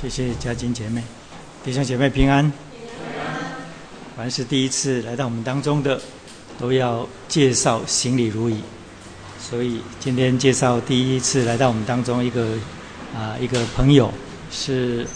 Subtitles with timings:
[0.00, 1.02] 谢谢嘉金姐妹，
[1.64, 2.50] 弟兄姐妹平安。
[4.16, 6.00] 凡是第一次来到我们当中的，
[6.58, 8.60] 都要介绍行礼如仪。
[9.40, 12.48] 所以今天介绍第一次来到我们当中一个
[13.14, 14.12] 啊一个朋友，
[14.50, 15.06] 是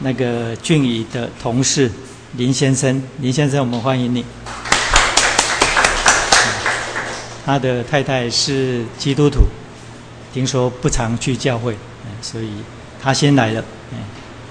[0.00, 1.90] 那个俊宇的同事
[2.36, 3.02] 林先生。
[3.20, 4.24] 林先生，我们欢迎你。
[7.46, 9.40] 他的太太是基督徒，
[10.32, 11.76] 听说不常去教会，
[12.22, 12.48] 所以
[13.02, 13.62] 他先来了，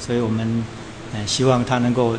[0.05, 0.63] 所以我们
[1.25, 2.18] 希望他能够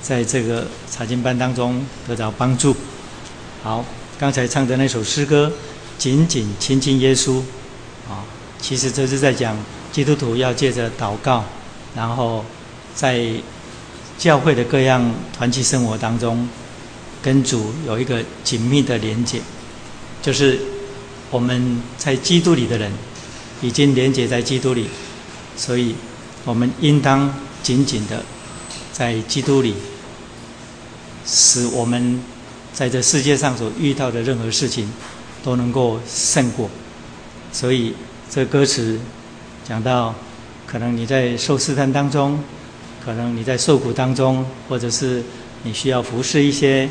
[0.00, 2.74] 在这个查经班当中得到帮助。
[3.62, 3.84] 好，
[4.18, 5.52] 刚才唱的那首诗歌
[6.02, 7.32] 《紧紧亲近耶稣》，
[8.08, 8.24] 啊，
[8.58, 9.54] 其实这是在讲
[9.92, 11.44] 基督徒要借着祷告，
[11.94, 12.42] 然后
[12.94, 13.28] 在
[14.16, 16.48] 教会的各样团契生活当中，
[17.20, 19.42] 跟主有一个紧密的连接。
[20.22, 20.58] 就是
[21.30, 22.90] 我们在基督里的人，
[23.60, 24.88] 已经连接在基督里，
[25.56, 25.94] 所以
[26.46, 27.30] 我们应当
[27.62, 28.22] 紧紧的
[28.94, 29.74] 在基督里，
[31.26, 32.22] 使我们
[32.72, 34.90] 在这世界上所遇到的任何事情
[35.44, 36.70] 都能够胜过。
[37.52, 37.92] 所以
[38.30, 38.98] 这歌词
[39.68, 40.14] 讲到，
[40.66, 42.38] 可能你在受试探当中，
[43.04, 45.22] 可能你在受苦当中，或者是
[45.64, 46.88] 你需要服侍一些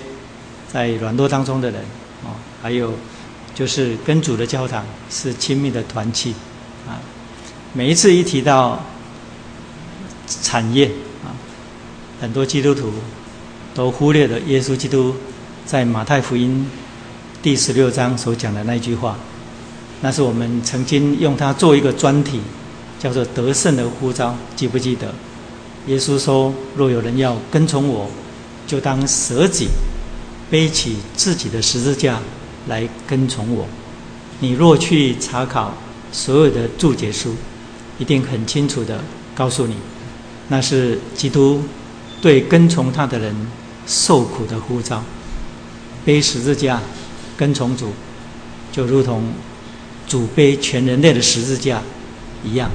[0.72, 1.82] 在软弱当中的人
[2.24, 2.94] 啊，还有。
[3.56, 6.36] 就是跟主的交谈是亲密的团契，
[6.86, 7.00] 啊，
[7.72, 8.84] 每一次一提到
[10.28, 10.88] 产业
[11.24, 11.32] 啊，
[12.20, 12.92] 很多基督徒
[13.74, 15.16] 都忽略了耶稣基督
[15.66, 16.70] 在马太福音
[17.42, 19.18] 第十六章所讲的那句话，
[20.02, 22.40] 那是我们曾经用它做一个专题，
[23.00, 25.14] 叫做得胜的呼召，记不记得？
[25.88, 28.10] 耶稣说：“若有人要跟从我，
[28.66, 29.68] 就当舍己，
[30.50, 32.20] 背起自己的十字架。”
[32.68, 33.68] 来跟从我，
[34.40, 35.72] 你若去查考
[36.12, 37.36] 所有的注解书，
[38.00, 39.00] 一定很清楚的
[39.36, 39.76] 告诉你，
[40.48, 41.64] 那是基督
[42.22, 43.36] 对跟从他的人
[43.88, 45.04] 受苦的呼召。
[46.04, 46.82] 背十字架
[47.36, 47.92] 跟从主，
[48.72, 49.34] 就如同
[50.08, 51.82] 主背全人类的十字架
[52.44, 52.70] 一样，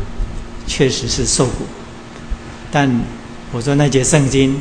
[0.66, 1.64] 确实是受苦。
[2.72, 2.90] 但
[3.52, 4.60] 我说那节圣经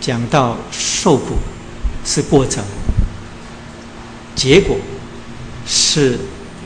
[0.00, 1.36] 讲到受苦
[2.04, 2.64] 是过程。
[4.34, 4.76] 结果
[5.66, 6.18] 是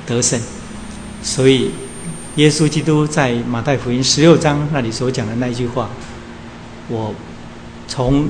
[0.07, 0.41] 得胜，
[1.25, 1.71] 所以
[2.37, 5.89] 耶稣基督在马太福音十六章那里所讲的那句话，
[6.89, 7.15] 我
[7.87, 8.27] 从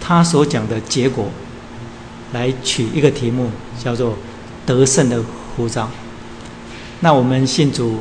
[0.00, 1.28] 他所讲的结果
[2.32, 3.50] 来取一个题目，
[3.82, 4.16] 叫做
[4.64, 5.20] 得胜的
[5.56, 5.90] 呼召。
[7.00, 7.98] 那我们信主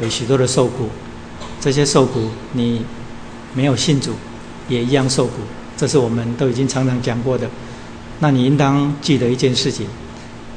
[0.00, 0.88] 有许多的受苦，
[1.60, 2.84] 这些受苦你
[3.54, 4.10] 没有信主
[4.68, 5.34] 也一样受苦，
[5.76, 7.48] 这是我们都已经常常讲过的。
[8.18, 9.86] 那你应当记得一件事情，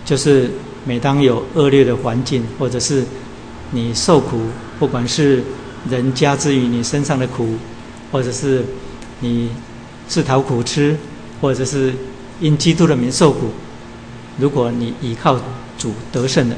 [0.03, 0.50] 就是
[0.85, 3.03] 每当有恶劣的环境，或者是
[3.72, 4.42] 你受苦，
[4.80, 5.44] 不管是
[5.90, 7.56] 人加之于你身上的苦，
[8.12, 8.66] 或者是
[9.20, 9.50] 你
[10.08, 10.98] 自讨苦吃，
[11.42, 11.94] 或者是
[12.40, 13.50] 因基督的名受苦，
[14.38, 15.40] 如果你依靠
[15.78, 16.56] 主得胜的，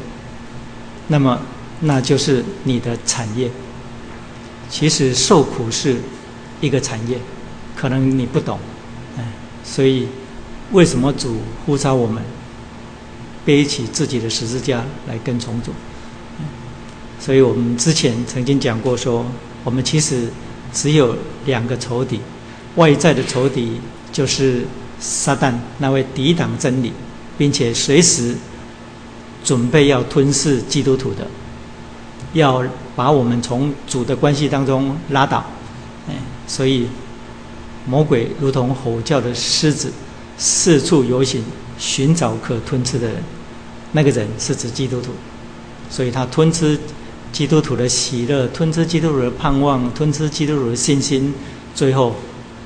[1.07, 1.39] 那么
[1.81, 3.49] 那就是你的产业。
[4.69, 5.97] 其实受苦是
[6.61, 7.17] 一个产业，
[7.75, 8.59] 可能你不懂，
[9.17, 9.23] 哎，
[9.63, 10.07] 所以。
[10.73, 12.21] 为什么主呼召我们
[13.45, 15.71] 背起自己的十字架来跟从主？
[17.19, 19.25] 所以我们之前曾经讲过，说
[19.63, 20.27] 我们其实
[20.73, 22.19] 只有两个仇敌，
[22.75, 23.79] 外在的仇敌
[24.11, 24.65] 就是
[24.99, 26.93] 撒旦那位抵挡真理，
[27.37, 28.35] 并且随时
[29.43, 31.27] 准备要吞噬基督徒的，
[32.33, 32.63] 要
[32.95, 35.45] 把我们从主的关系当中拉倒。
[36.07, 36.13] 哎，
[36.47, 36.87] 所以
[37.85, 39.91] 魔鬼如同吼叫的狮子。
[40.39, 41.43] 四处游行，
[41.79, 43.15] 寻找可吞吃的人。
[43.91, 45.09] 那个人是指基督徒，
[45.89, 46.79] 所以他吞吃
[47.31, 51.33] 基督徒的喜乐，吞吃基督徒的盼望，吞吃基督徒的信心，
[51.75, 52.15] 最后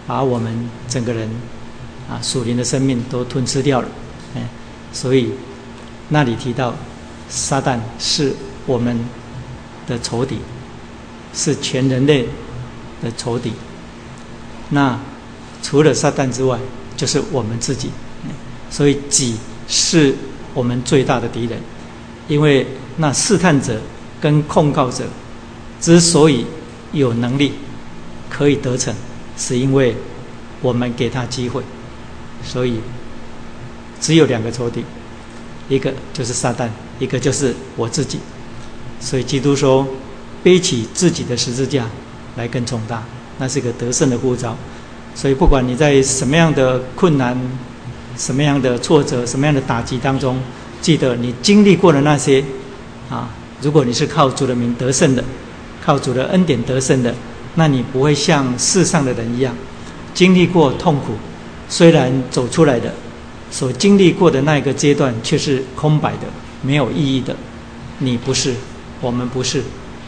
[0.07, 1.29] 把我们整个人
[2.09, 3.87] 啊属灵的生命都吞吃掉了。
[4.35, 4.41] 哎，
[4.93, 5.31] 所以
[6.09, 6.73] 那里提到
[7.27, 8.33] 撒旦是
[8.65, 8.97] 我们
[9.87, 10.37] 的仇敌，
[11.33, 12.23] 是全人类
[13.03, 13.51] 的仇敌。
[14.69, 14.97] 那
[15.61, 16.57] 除了撒旦之外，
[16.95, 17.89] 就是我们自己，
[18.69, 19.35] 所以己
[19.67, 20.15] 是
[20.53, 21.59] 我们最大的敌人，
[22.27, 22.65] 因为
[22.97, 23.81] 那试探者
[24.21, 25.03] 跟控告者
[25.81, 26.45] 之所以
[26.93, 27.53] 有能力
[28.29, 28.93] 可以得逞，
[29.35, 29.95] 是因为
[30.61, 31.63] 我们给他机会，
[32.43, 32.79] 所以
[33.99, 34.85] 只有两个仇敌，
[35.67, 36.69] 一个就是撒旦，
[36.99, 38.19] 一个就是我自己，
[38.99, 39.87] 所以基督说
[40.43, 41.87] 背起自己的十字架
[42.37, 43.03] 来跟从他，
[43.39, 44.55] 那是一个得胜的呼召。
[45.13, 47.37] 所以，不管你在什么样的困难、
[48.17, 50.39] 什么样的挫折、什么样的打击当中，
[50.81, 52.41] 记得你经历过的那些，
[53.09, 53.29] 啊，
[53.61, 55.23] 如果你是靠主的名得胜的，
[55.83, 57.13] 靠主的恩典得胜的，
[57.55, 59.55] 那你不会像世上的人一样，
[60.13, 61.13] 经历过痛苦，
[61.69, 62.91] 虽然走出来的，
[63.51, 66.27] 所经历过的那一个阶段却是空白的，
[66.61, 67.35] 没有意义的。
[67.99, 68.55] 你不是，
[68.99, 69.61] 我们不是，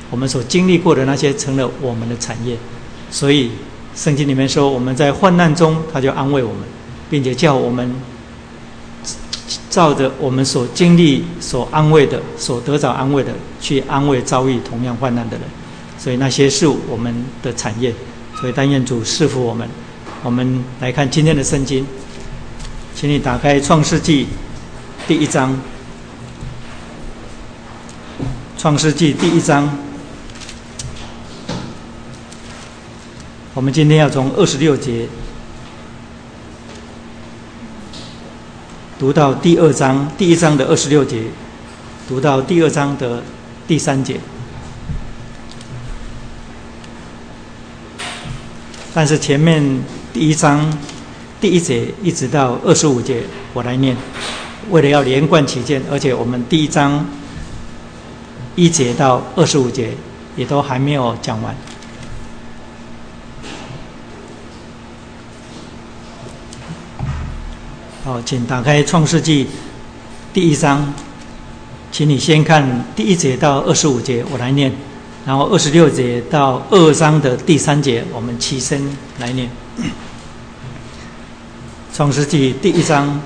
[0.10, 2.58] 我们所经历过的那些成了我们的产业。
[3.12, 3.52] 所以
[3.96, 6.62] 圣经里面说，我们在患难中，他就安慰我们，
[7.10, 7.94] 并且叫我们。
[9.70, 15.46] 照着我们所经历、所安慰的、所得着安慰的，去安慰遭遇同样患难的人，
[15.98, 17.94] 所以那些是我们的产业。
[18.40, 19.68] 所以但愿主赐福我们。
[20.24, 21.86] 我们来看今天的圣经，
[22.96, 24.26] 请你打开《创世纪》
[25.08, 25.52] 第一章，
[28.58, 29.70] 《创世纪》第一章。
[33.54, 35.08] 我们今天要从二十六节。
[39.04, 41.24] 读到第二章第一章的二十六节，
[42.08, 43.22] 读到第二章的
[43.68, 44.18] 第三节。
[48.94, 49.62] 但是前面
[50.14, 50.72] 第一章
[51.42, 53.94] 第一节一直到二十五节，我来念，
[54.70, 57.06] 为了要连贯起见，而且我们第一章
[58.56, 59.90] 一节到二十五节
[60.38, 61.54] 也都还没有讲完。
[68.06, 69.46] 好，请打开《创世纪》
[70.34, 70.94] 第一章，
[71.90, 74.70] 请你先看第一节到二十五节，我来念；
[75.26, 78.82] 然后二十六节到二章的第三节，我们起身
[79.20, 79.48] 来念。
[81.94, 83.22] 《创世纪》第一章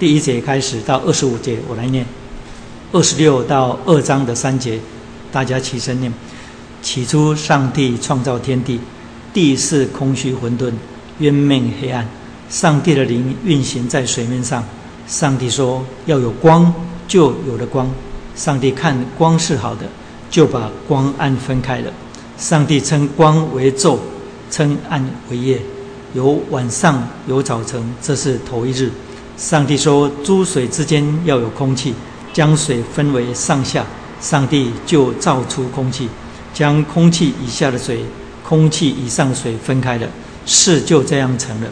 [0.00, 2.04] 第一节开始到二十五节，我来念；
[2.90, 4.80] 二十六到二章的三节，
[5.30, 6.12] 大家起身念。
[6.82, 8.80] 起初，上帝创造天地，
[9.32, 10.72] 地是空虚混沌，
[11.20, 12.04] 渊面黑暗。
[12.52, 14.62] 上帝的灵运行在水面上。
[15.06, 16.72] 上帝说：“要有光，
[17.08, 17.90] 就有了光。”
[18.36, 19.86] 上帝看光是好的，
[20.30, 21.90] 就把光暗分开了。
[22.36, 23.96] 上帝称光为昼，
[24.50, 25.58] 称暗为夜。
[26.12, 28.90] 有晚上，有早晨，这是头一日。
[29.38, 31.94] 上帝说：“诸水之间要有空气，
[32.34, 33.82] 将水分为上下。”
[34.20, 36.06] 上帝就造出空气，
[36.52, 38.04] 将空气以下的水、
[38.46, 40.06] 空气以上的水分开了。
[40.44, 41.66] 事就这样成了。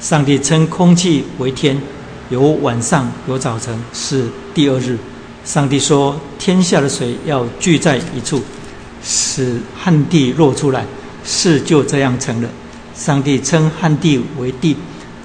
[0.00, 1.80] 上帝称空气为天，
[2.28, 4.98] 有晚上有早晨，是第二日。
[5.44, 8.42] 上帝说：天下的水要聚在一处，
[9.02, 10.84] 使旱地落出来，
[11.24, 12.48] 事就这样成了。
[12.94, 14.76] 上帝称旱地为地，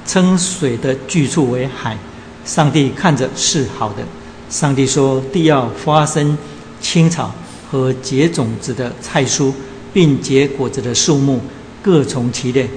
[0.05, 1.97] 称水的聚处为海。
[2.45, 4.03] 上帝看着是好的。
[4.49, 6.37] 上帝说：地要发生
[6.79, 7.33] 青草
[7.69, 9.51] 和结种子的菜蔬，
[9.91, 11.41] 并结果子的树木，
[11.81, 12.69] 各从其类。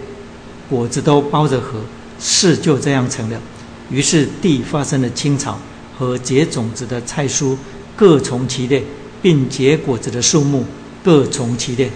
[0.69, 1.81] 果子都包着核，
[2.19, 3.41] 事就这样成了。
[3.91, 5.59] 于是地发生了青草
[5.99, 7.57] 和结种子的菜蔬，
[7.95, 8.85] 各从其类，
[9.21, 10.65] 并结果子的树木
[11.03, 11.91] 各从其类。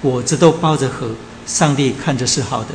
[0.00, 1.10] 果子都包着核。
[1.44, 2.68] 上帝看着是好的。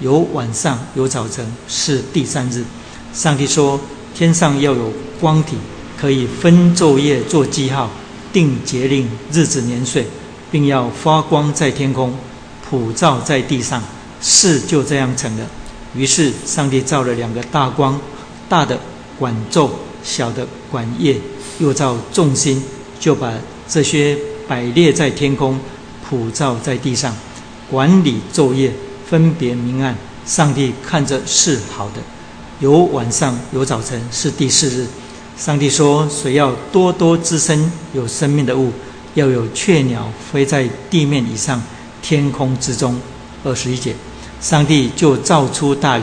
[0.00, 2.62] 有晚上有早晨，是第三日。
[3.14, 3.80] 上帝说：
[4.14, 5.56] 天上要有光体，
[5.98, 7.90] 可以分昼夜做记号，
[8.30, 10.06] 定节令、日子、年岁，
[10.50, 12.14] 并要发光在天空，
[12.68, 13.82] 普照在地上。
[14.20, 15.46] 事就这样成了。
[15.94, 18.00] 于是上帝造了两个大光，
[18.48, 18.78] 大的
[19.18, 19.70] 管昼，
[20.02, 21.16] 小的管夜，
[21.58, 22.62] 又造众星，
[22.98, 23.32] 就把
[23.68, 25.58] 这些摆列在天空，
[26.08, 27.14] 普照在地上，
[27.70, 28.72] 管理昼夜，
[29.08, 29.96] 分别明暗。
[30.26, 31.94] 上帝看着是好的。
[32.60, 34.86] 有晚上，有早晨，是第四日。
[35.36, 38.70] 上帝说：“谁要多多滋生有生命的物，
[39.14, 41.60] 要有雀鸟飞在地面以上，
[42.02, 43.00] 天空之中。”
[43.42, 43.94] 二十一节。
[44.40, 46.02] 上帝就造出大鱼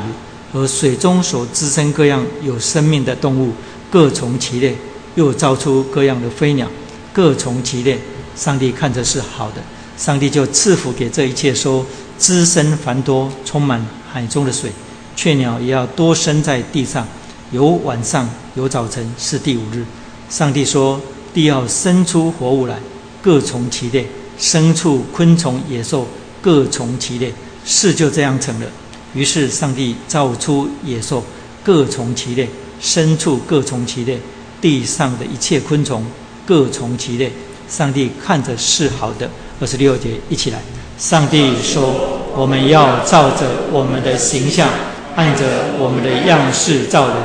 [0.53, 3.51] 和水中所滋生各样有生命的动物，
[3.89, 4.74] 各从其类；
[5.15, 6.67] 又造出各样的飞鸟，
[7.12, 8.00] 各从其类。
[8.36, 9.62] 上帝看着是好的，
[9.98, 11.84] 上帝就赐福给这一切，说：
[12.20, 14.72] 滋生繁多，充满海中的水。
[15.15, 17.08] 雀鸟也要多生在地上，
[17.51, 19.84] 有晚上，有早晨，是第五日。
[20.29, 21.01] 上帝说：
[21.34, 22.77] 地要生出活物来，
[23.20, 24.03] 各从其类；
[24.39, 26.08] 牲畜、昆虫、野兽，
[26.39, 27.34] 各从其类。
[27.67, 28.65] 事就这样成了。
[29.13, 31.21] 于是上帝造出野兽，
[31.62, 32.45] 各从其类；
[32.81, 34.15] 牲畜各从其类；
[34.62, 36.03] 地上的一切昆虫
[36.45, 37.31] 各从其类。
[37.67, 39.29] 上帝看着是好的。
[39.59, 40.59] 二十六节，一起来。
[40.97, 44.69] 上帝说：“我们要照着我们的形象，
[45.15, 45.43] 按着
[45.77, 47.17] 我们的样式造人，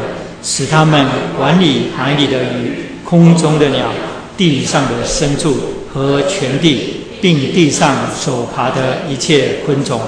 [0.42, 1.06] 使他们
[1.38, 3.92] 管理海里的鱼、空中的鸟、
[4.36, 5.56] 地上的牲畜
[5.92, 10.00] 和全地，并地上所爬的一切昆虫。”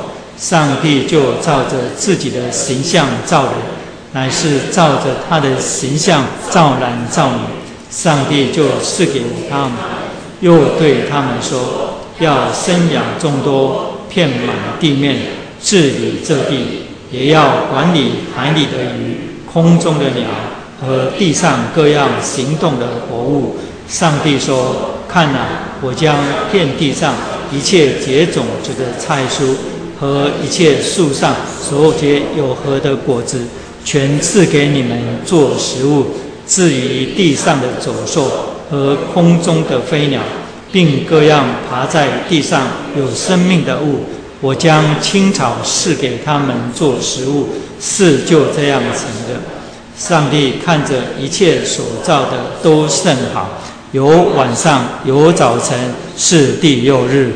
[0.45, 3.53] 上帝就照着自己的形象造人，
[4.13, 7.39] 乃是照着他的形象造男造女。
[7.91, 9.73] 上帝就赐给他们，
[10.41, 15.17] 又对他们说：要生养众多，遍满地面，
[15.63, 20.27] 治理这地，也要管理海里的鱼、空中的鸟
[20.79, 23.57] 和地上各样行动的活物。
[23.89, 25.47] 上帝说：“看哪，
[25.81, 26.15] 我将
[26.53, 27.15] 遍地上
[27.51, 29.55] 一切结种子的菜蔬
[30.05, 33.41] 和一切树上所结有核的果子，
[33.87, 36.09] 全赐给你们做食物。
[36.47, 38.31] 至于地上的走兽
[38.71, 40.21] 和空中的飞鸟，
[40.71, 42.69] 并各样爬在地上
[42.99, 44.01] 有生命的物，
[44.43, 47.49] 我将青草赐给他们做食物。
[47.81, 49.41] 事就这样成的。
[49.97, 54.07] 上帝看着一切所造的都甚好。”有
[54.37, 55.79] 晚上，有早晨，
[56.15, 57.33] 是第六日，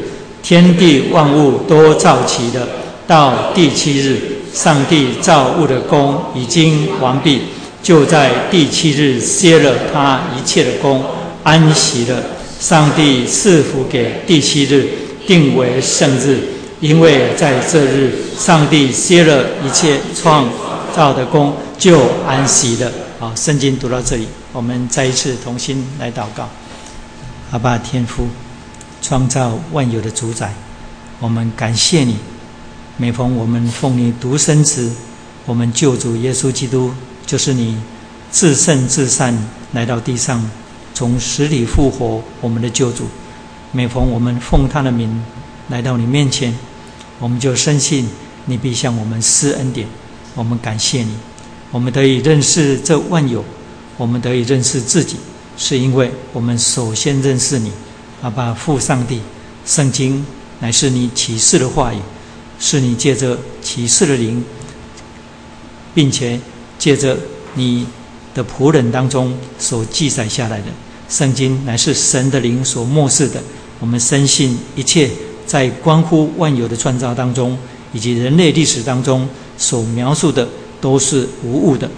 [0.49, 2.67] 天地万物都造齐了。
[3.07, 4.19] 到第七日，
[4.51, 7.43] 上帝造物的功已经完毕，
[7.83, 11.05] 就在第七日歇了他一切的功，
[11.43, 12.23] 安息了。
[12.59, 14.89] 上帝赐福给第七日，
[15.27, 16.39] 定为圣日，
[16.81, 20.49] 因为在这日，上帝歇了一切创
[20.97, 22.91] 造的功，就安息了。
[23.19, 24.27] 好，圣经读到这里。
[24.55, 26.49] 我们再一次同心来祷告，
[27.51, 28.27] 阿爸天父，
[29.01, 30.53] 创造万有的主宰，
[31.21, 32.17] 我们感谢你。
[32.97, 34.91] 每逢我们奉你独生子，
[35.47, 36.93] 我们救主耶稣基督，
[37.25, 37.81] 就是你
[38.33, 39.37] 至圣至善
[39.73, 40.51] 来到地上，
[40.95, 43.07] 从死里复活我们的救主。
[43.71, 45.23] 每逢我们奉他的名
[45.69, 46.53] 来到你面前，
[47.19, 48.09] 我们就深信
[48.47, 49.87] 你必向我们施恩典。
[50.35, 51.13] 我们感谢你，
[51.71, 53.45] 我们得以认识这万有。
[53.97, 55.17] 我们得以认识自己，
[55.57, 57.73] 是因为我们首先认识你，
[58.23, 59.21] 阿爸父上帝。
[59.65, 60.25] 圣经
[60.61, 61.99] 乃是你启示的话语，
[62.59, 64.43] 是你借着启示的灵，
[65.95, 66.41] 并且
[66.79, 67.17] 借着
[67.55, 67.87] 你
[68.35, 70.67] 的仆人当中所记载下来的。
[71.09, 73.43] 圣经乃是神的灵所漠视的。
[73.81, 75.11] 我们深信一切
[75.47, 77.57] 在关乎万有的创造当中，
[77.93, 80.49] 以及人类历史当中所描述的，
[80.81, 81.91] 都是无误的。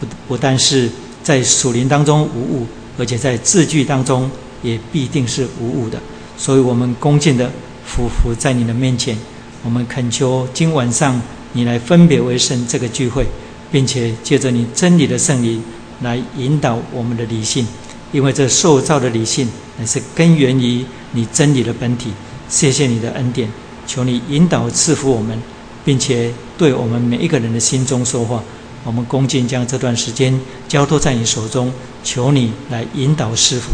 [0.00, 0.90] 不不但是。
[1.24, 2.66] 在属灵当中无误，
[2.98, 4.30] 而且在字句当中
[4.64, 6.00] 也必定是无误的。
[6.36, 7.48] 所以，我们恭敬的
[7.86, 9.16] 匍匐在你的面前，
[9.62, 13.24] 我们恳求今晚上你来分别为圣这个聚会，
[13.70, 15.62] 并且借着你真理的圣灵
[16.00, 17.64] 来引导我们的理性，
[18.10, 22.10] 因为这受造的理性乃是根源于你真理的本体。
[22.48, 23.48] 谢谢你的恩典，
[23.86, 25.40] 求你引导赐福我们，
[25.84, 28.42] 并且对我们每一个人的心中说话。
[28.84, 33.70] 我们恭敬将这段时间交托在你手中，求你来引导师傅，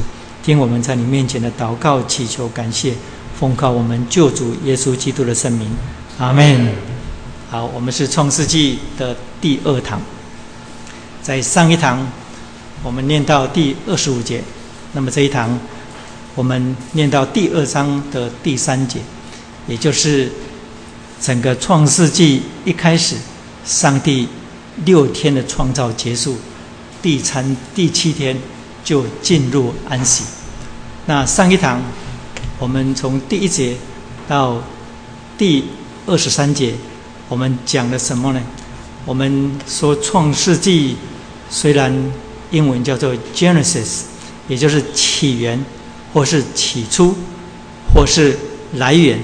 [0.50, 2.92] 听我们在你面前的祷告、祈求、感谢，
[3.38, 5.70] 奉靠我们救主耶稣基督的圣名，
[6.18, 6.74] 阿门。
[7.48, 10.02] 好，我们是创世纪的第二堂，
[11.22, 12.04] 在上一堂
[12.82, 14.42] 我们念到第二十五节，
[14.92, 15.56] 那么这一堂
[16.34, 18.98] 我们念到第二章的第三节，
[19.68, 20.32] 也就是
[21.20, 23.14] 整个创世纪一开始，
[23.64, 24.26] 上帝。
[24.84, 26.36] 六天的创造结束，
[27.02, 28.36] 第三、第七天
[28.82, 30.24] 就进入安息。
[31.06, 31.82] 那上一堂
[32.58, 33.76] 我们从第一节
[34.28, 34.62] 到
[35.36, 35.64] 第
[36.06, 36.74] 二十三节，
[37.28, 38.40] 我们讲了什么呢？
[39.04, 40.96] 我们说创世纪
[41.48, 41.92] 虽然
[42.50, 44.02] 英文叫做 Genesis，
[44.48, 45.64] 也就是起源，
[46.12, 47.14] 或是起初，
[47.94, 48.36] 或是
[48.74, 49.18] 来源，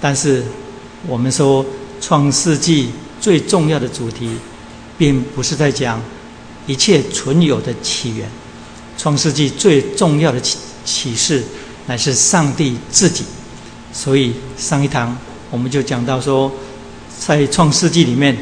[0.00, 0.42] 但是
[1.06, 1.64] 我们说
[2.00, 2.90] 创世纪
[3.20, 4.30] 最重要的主题。
[4.98, 6.00] 并不是在讲
[6.66, 8.28] 一切存有的起源，
[8.96, 11.42] 《创世纪》最重要的起启示
[11.86, 13.24] 乃是上帝自己。
[13.92, 15.16] 所以上一堂
[15.50, 16.50] 我们就讲到说，
[17.18, 18.36] 在《创世纪》里面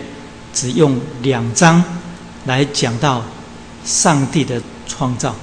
[0.53, 1.83] 只用两章
[2.47, 3.25] 来讲到
[3.85, 5.35] 上帝的创造，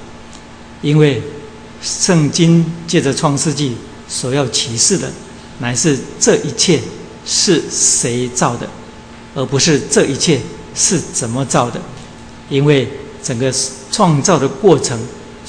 [0.82, 1.22] 因为
[1.82, 3.72] 圣经借着《创世纪》
[4.08, 5.12] 所要启示的，
[5.60, 6.82] 乃是这一切
[7.26, 8.68] 是谁造的，
[9.36, 10.40] 而不是这一切。
[10.80, 11.82] 是怎么造的？
[12.52, 12.88] 因为
[13.24, 13.52] 整个
[13.92, 14.96] 创造的过程，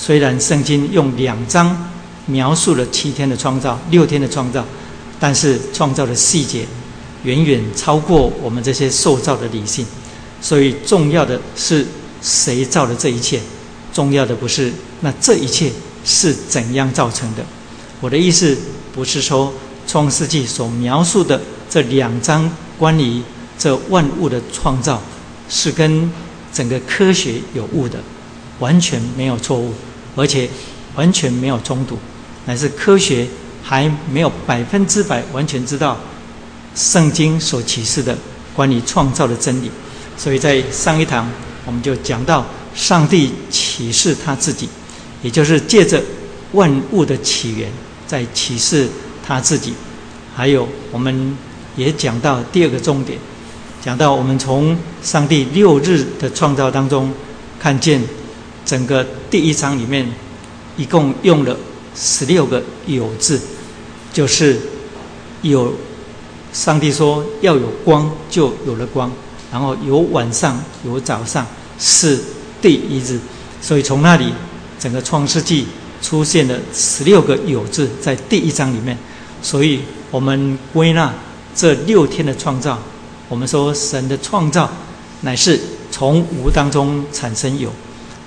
[0.00, 1.90] 虽然圣经用两章
[2.26, 4.64] 描述了七天的创造、六天的创造，
[5.18, 6.64] 但是创造的细节
[7.24, 9.84] 远远超过我们这些受造的理性。
[10.40, 11.84] 所以重要的是
[12.22, 13.40] 谁造的这一切？
[13.92, 15.72] 重要的不是那这一切
[16.04, 17.44] 是怎样造成的。
[18.00, 18.56] 我的意思
[18.94, 19.52] 不是说
[19.88, 23.20] 创世纪所描述的这两章关于
[23.58, 25.02] 这万物的创造。
[25.50, 26.12] 是跟
[26.52, 27.98] 整个科学有误的，
[28.58, 29.72] 完全没有错误，
[30.18, 30.48] 而且
[30.96, 31.96] 完全没有冲突，
[32.44, 33.24] 乃是科学
[33.62, 35.96] 还没有百分之百完全知道
[36.74, 38.18] 圣经所启示的
[38.52, 39.70] 关于创造的真理。
[40.16, 41.30] 所以在上一堂
[41.64, 42.44] 我们就讲到，
[42.74, 44.68] 上帝启示他自己，
[45.22, 46.02] 也就是借着
[46.52, 47.70] 万物的起源
[48.04, 48.88] 在启示
[49.24, 49.72] 他自己。
[50.34, 51.36] 还有我们
[51.76, 53.16] 也讲到第二个重点，
[53.80, 57.12] 讲到我们从上帝六日的创造当中
[57.60, 58.02] 看见
[58.68, 60.06] 整个第一章里面
[60.76, 61.56] 一共用了
[61.96, 63.40] 十六个有字，
[64.12, 64.60] 就是
[65.40, 65.72] 有
[66.52, 69.10] 上帝说要有光，就有了光，
[69.50, 71.46] 然后有晚上有早上
[71.78, 72.20] 是
[72.60, 73.18] 第一日，
[73.62, 74.26] 所以从那里
[74.78, 75.66] 整个创世纪。
[76.00, 78.96] 出现了十六个有字在第一章里面，
[79.42, 79.80] 所以
[80.12, 81.12] 我们归纳
[81.56, 82.78] 这六天的创造，
[83.28, 84.70] 我们说神的创造
[85.22, 85.58] 乃是
[85.90, 87.72] 从无当中产生有，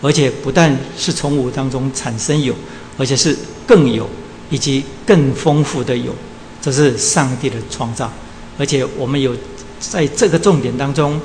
[0.01, 2.53] 而且不但是从无当中产生有，
[2.97, 4.09] 而且是更有
[4.49, 6.13] 以及更丰富的有，
[6.61, 8.11] 这是上帝的创造。
[8.57, 9.35] 而且我们有
[9.79, 11.19] 在这个重点当中，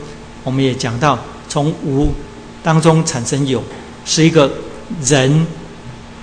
[0.44, 1.18] 我们也讲到
[1.48, 2.12] 从无
[2.62, 3.62] 当中产生有，
[4.04, 4.50] 是一个
[5.04, 5.46] 人。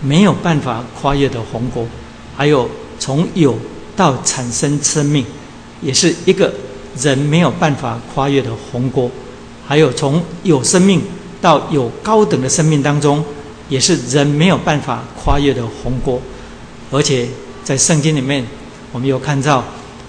[0.05, 1.87] 没有办法跨越的鸿沟，
[2.35, 2.69] 还有
[2.99, 3.57] 从有
[3.95, 5.25] 到产生生命，
[5.81, 6.53] 也是一个
[6.99, 9.09] 人没有办法跨越的鸿沟；
[9.65, 11.01] 还有从有生命
[11.43, 13.21] 到有高等的生命当中，
[13.67, 16.21] 也是人没有办法跨越的鸿沟。
[16.89, 17.27] 而且
[17.65, 18.47] 在圣经里面，
[18.93, 19.65] 我们有看到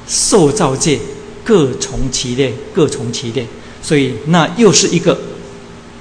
[0.06, 1.00] 受造界
[1.42, 3.44] 各从其列，各从其列，
[3.82, 5.18] 所以那又是一个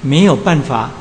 [0.03, 0.91] 没有办法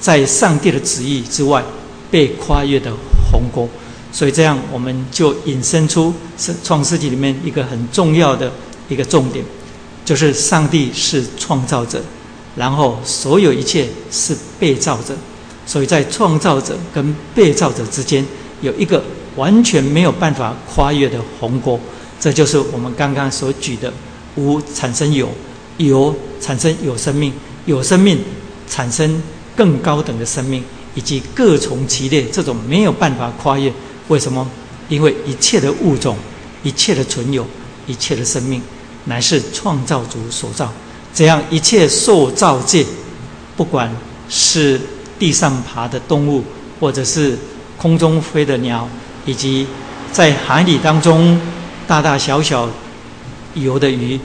[0.00, 1.62] 在上帝的旨意之外。
[2.08, 2.92] 被跨越的
[3.32, 3.68] 鸿沟，
[4.12, 6.14] 所以这样我们就引申出
[6.62, 8.50] 创世纪里面一个很重要的
[8.88, 9.44] 一个重点，
[10.04, 12.00] 就是上帝是创造者，
[12.56, 15.14] 然后所有一切是被造者，
[15.66, 18.26] 所以在创造者跟被造者之间
[18.62, 19.02] 有一个
[19.36, 21.78] 完全没有办法跨越的鸿沟，
[22.18, 23.92] 这就是我们刚刚所举的
[24.34, 25.28] 无产生有，
[25.76, 27.32] 有产生有生命，
[27.66, 28.18] 有生命
[28.68, 29.22] 产生
[29.54, 30.64] 更高等的生命。
[30.96, 33.70] 以及各从其类，这种没有办法跨越。
[34.08, 34.50] 为什么？
[34.88, 36.16] 因为一切的物种、
[36.62, 37.46] 一切的存有、
[37.86, 38.62] 一切的生命，
[39.04, 40.72] 乃是创造主所造。
[41.16, 42.86] 这样一切受造界，
[43.56, 43.90] 不管
[44.28, 44.78] 是
[45.18, 46.44] 地上爬的动物，
[46.78, 47.36] 或者是
[47.78, 48.86] 空中飞的鸟，
[49.24, 49.66] 以及
[50.12, 51.40] 在海里当中
[51.88, 52.68] 大大小小
[53.54, 54.20] 游的鱼，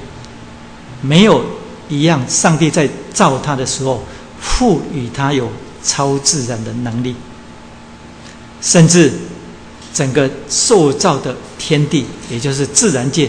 [1.02, 1.42] 没有
[1.88, 2.22] 一样。
[2.28, 4.04] 上帝在造它的时候，
[4.40, 5.50] 赋予它有。
[5.84, 7.16] 超自然的能力，
[8.62, 9.12] 甚至
[9.96, 13.28] 整个塑造的天地，也就是自然界，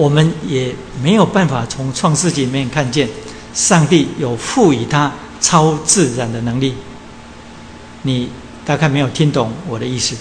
[0.00, 3.06] 我们也没有办法从创世纪里面看见
[3.52, 6.72] 上帝有赋予他超自然的能力。
[8.00, 8.30] 你
[8.64, 10.16] 大概没有听懂我的意思，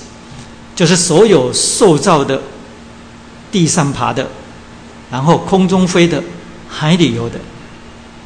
[0.75, 2.41] 就是所有塑造的、
[3.53, 4.27] 地上爬的、
[5.09, 6.21] 然后空中飞的、
[6.67, 7.39] 海里游的。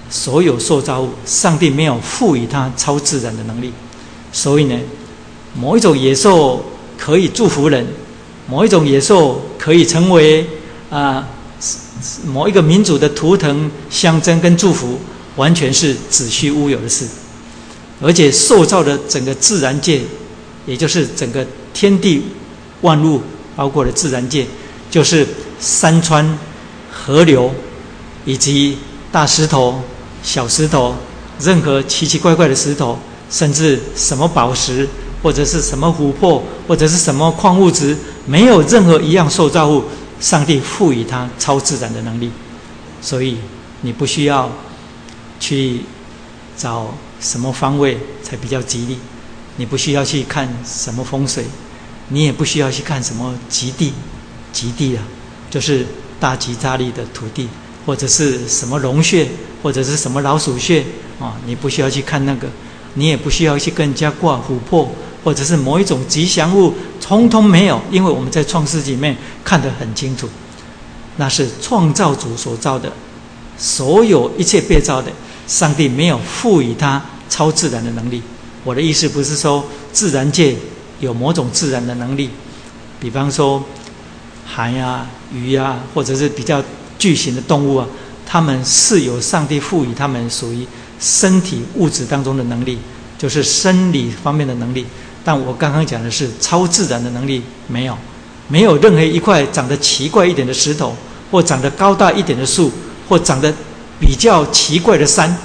[0.09, 3.71] 所有受造物，上帝没有赋予他超自然的能力，
[4.31, 4.75] 所以呢，
[5.53, 6.65] 某一种野兽
[6.97, 7.85] 可以祝福人，
[8.47, 10.47] 某一种野兽可以成为
[10.89, 11.27] 啊
[12.25, 14.99] 某一个民族的图腾象征跟祝福，
[15.35, 17.05] 完全是子虚乌有的事。
[18.01, 20.01] 而且塑造的整个自然界，
[20.65, 22.23] 也就是整个天地
[22.81, 23.21] 万物，
[23.55, 24.45] 包括了自然界，
[24.91, 25.25] 就是
[25.59, 26.37] 山川、
[26.91, 27.51] 河流
[28.25, 28.77] 以及
[29.11, 29.81] 大石头。
[30.25, 30.95] 小石头，
[31.41, 32.97] 任何奇奇怪怪的石头，
[33.29, 34.87] 甚至什么宝石，
[35.21, 37.93] 或者是什么琥珀，或者是什么矿物质，
[38.25, 39.83] 没有任何一样受造物，
[40.19, 42.31] 上帝赋予他超自然的能力。
[43.01, 43.37] 所以
[43.81, 44.51] 你不需要
[45.39, 45.81] 去
[46.55, 48.97] 找什么方位才比较吉利，
[49.57, 51.45] 你不需要去看什么风水，
[52.09, 53.93] 你也不需要去看什么极地，
[54.51, 55.03] 极地啊，
[55.49, 55.85] 就是
[56.19, 57.47] 大吉大利的土地。
[57.85, 59.27] 或者是什么龙穴，
[59.61, 60.85] 或者是什么老鼠穴
[61.19, 61.35] 啊？
[61.45, 62.47] 你不需要去看那个，
[62.93, 64.89] 你也不需要去跟人家挂琥珀，
[65.23, 67.81] 或者是某一种吉祥物，通通没有。
[67.91, 70.27] 因为我们在创世纪里面看得很清楚，
[71.17, 72.91] 那是创造主所造的，
[73.57, 75.11] 所有一切被造的，
[75.47, 78.21] 上帝没有赋予他超自然的能力。
[78.63, 80.55] 我的意思不是说自然界
[80.99, 82.29] 有某种自然的能力，
[82.99, 83.63] 比方说
[84.45, 86.63] 海呀、鱼呀，或者是比较。
[86.99, 87.85] 巨型的动物啊，
[88.25, 90.65] 他们是有上帝赋予他们属于
[91.01, 92.77] 身体物质当中的能力，
[93.17, 94.85] 就是生理方面的能力。
[95.23, 97.97] 但我刚刚讲的是超自然的能力，没有，
[98.47, 100.95] 没有任何一块长得奇怪一点的石头，
[101.31, 102.71] 或长得高大一点的树，
[103.07, 103.53] 或长得
[103.99, 105.35] 比较奇怪的山，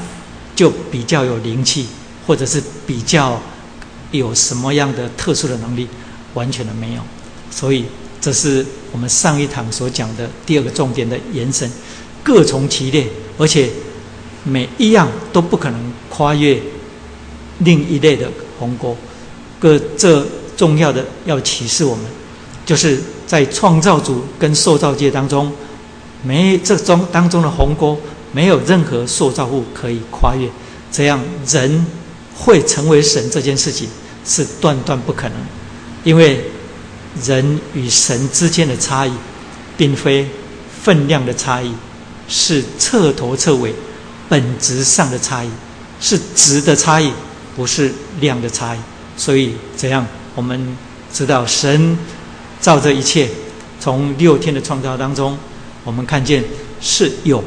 [0.57, 1.87] 就比较有灵气，
[2.27, 3.41] 或者是比较
[4.11, 5.87] 有什么样的特殊的能力，
[6.35, 7.03] 完全的没有。
[7.51, 7.85] 所以。
[8.21, 11.71] 这是我们上一堂所讲的第二个重点的延伸，
[12.21, 13.07] 各从其列，
[13.39, 13.71] 而且
[14.43, 16.61] 每一样都不可能跨越
[17.59, 18.97] 另一类的鸿沟。
[19.59, 20.25] 个这
[20.57, 22.05] 重要的要启示我们，
[22.67, 25.53] 就是在创造主跟受造界当中，
[26.23, 27.99] 没这中当中的鸿沟，
[28.33, 30.49] 没有任何塑造物可以跨越。
[30.91, 31.87] 这样人
[32.35, 33.89] 会成为神这件事情
[34.25, 35.37] 是断断不可能，
[36.03, 36.45] 因为
[37.25, 39.13] 人与神之间的差异，
[39.77, 40.29] 并非
[40.83, 41.73] 分量的差异，
[42.29, 43.75] 是彻头彻尾
[44.29, 45.49] 本质上的差异，
[46.01, 47.13] 是质的差异，
[47.55, 48.79] 不是量的差异。
[49.19, 50.07] 所以怎样？
[50.35, 50.75] 我们
[51.13, 51.99] 知道神
[52.59, 53.29] 造这一切，
[53.79, 55.37] 从六天的创造当中，
[55.85, 56.43] 我们看见
[56.81, 57.45] 是有，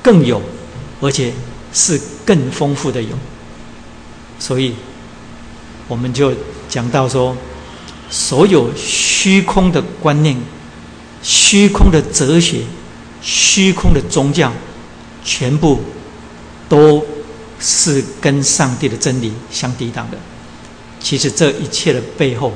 [0.00, 0.40] 更有，
[1.00, 1.32] 而且。
[1.74, 3.16] 是更丰富的有，
[4.38, 4.74] 所以
[5.88, 6.30] 我们就
[6.68, 7.34] 讲到说，
[8.10, 10.36] 所有虚空的观念、
[11.22, 12.58] 虚空的哲学、
[13.22, 14.52] 虚空的宗教，
[15.24, 15.80] 全部
[16.68, 17.02] 都
[17.62, 20.18] 是跟上帝的真理相抵挡的。
[21.00, 22.52] 其实这一切的背后，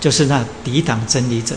[0.00, 1.56] 就是那抵挡真理者。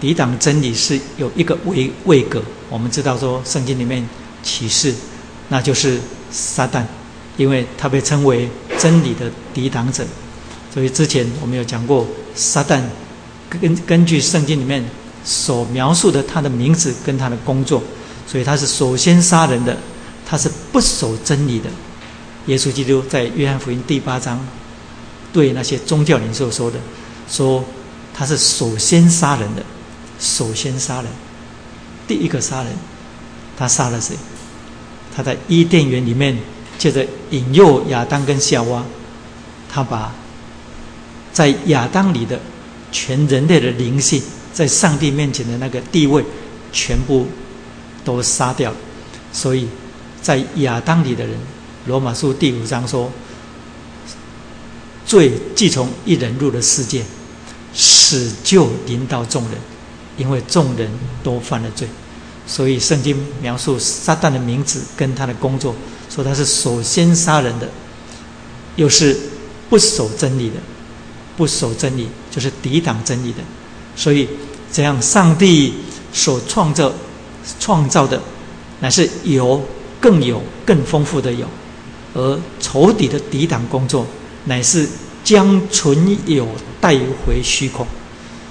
[0.00, 4.08] 抵挡真理是有一个位位格，我们知道说，圣经里面
[4.42, 4.94] 启示。
[5.48, 5.98] 那就是
[6.30, 6.84] 撒旦，
[7.36, 10.04] 因为他被称为真理的抵挡者，
[10.72, 12.82] 所以之前我们有讲过，撒旦
[13.48, 14.84] 根根据圣经里面
[15.24, 17.82] 所描述的他的名字跟他的工作，
[18.26, 19.76] 所以他是首先杀人的，
[20.26, 21.70] 他是不守真理的。
[22.48, 24.40] 耶稣基督在约翰福音第八章
[25.32, 26.78] 对那些宗教领袖说的，
[27.28, 27.62] 说
[28.14, 29.62] 他是首先杀人的，
[30.18, 31.06] 首先杀人，
[32.06, 32.72] 第一个杀人，
[33.56, 34.16] 他杀了谁？
[35.14, 36.36] 他在伊甸园里面，
[36.78, 38.82] 借着引诱亚当跟夏娃，
[39.70, 40.14] 他把
[41.30, 42.40] 在亚当里的
[42.90, 44.22] 全人类的灵性，
[44.54, 46.24] 在上帝面前的那个地位，
[46.72, 47.26] 全部
[48.04, 48.72] 都杀掉。
[49.34, 49.68] 所以
[50.22, 51.36] 在亚当里的人，
[51.88, 53.10] 罗马书第五章说，
[55.06, 57.02] 罪既从一人入了世界，
[57.74, 59.52] 死就临到众人，
[60.18, 60.90] 因为众人
[61.24, 61.88] 都犯了罪。
[62.46, 65.74] 所以圣经描述撒旦的名字跟他的工作，
[66.14, 67.68] 说他是首先杀人的，
[68.76, 69.18] 又是
[69.70, 70.56] 不守真理的，
[71.38, 73.38] 不守真理就是抵挡真理的。
[73.96, 74.28] 所以
[74.70, 75.72] 这样，上帝
[76.12, 76.92] 所创造
[77.58, 78.20] 创造的
[78.80, 79.62] 乃是有
[80.00, 81.46] 更有更丰富的有，
[82.14, 84.06] 而仇敌的抵挡工作
[84.44, 84.88] 乃是
[85.22, 86.48] 将存有
[86.80, 87.86] 带回虚空。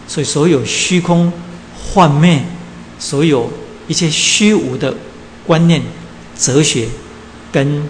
[0.08, 1.32] 所以所有虚空
[1.94, 2.44] 幻灭，
[3.00, 3.50] 所有。
[3.90, 4.94] 一切虚无的
[5.46, 5.82] 观念、
[6.38, 6.90] 哲学
[7.54, 7.88] 跟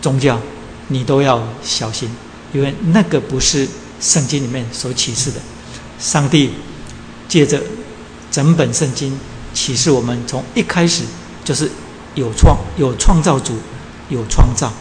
[0.00, 0.40] 宗教，
[0.88, 2.08] 你都要小心，
[2.54, 3.68] 因为那个不是
[4.00, 5.38] 圣经里面所启示的。
[5.98, 6.50] 上帝
[7.28, 7.62] 借着
[8.30, 9.20] 整本圣经
[9.52, 11.02] 启示我们，从一开始
[11.44, 11.70] 就是
[12.14, 13.52] 有创有创造主，
[14.08, 14.72] 有创造，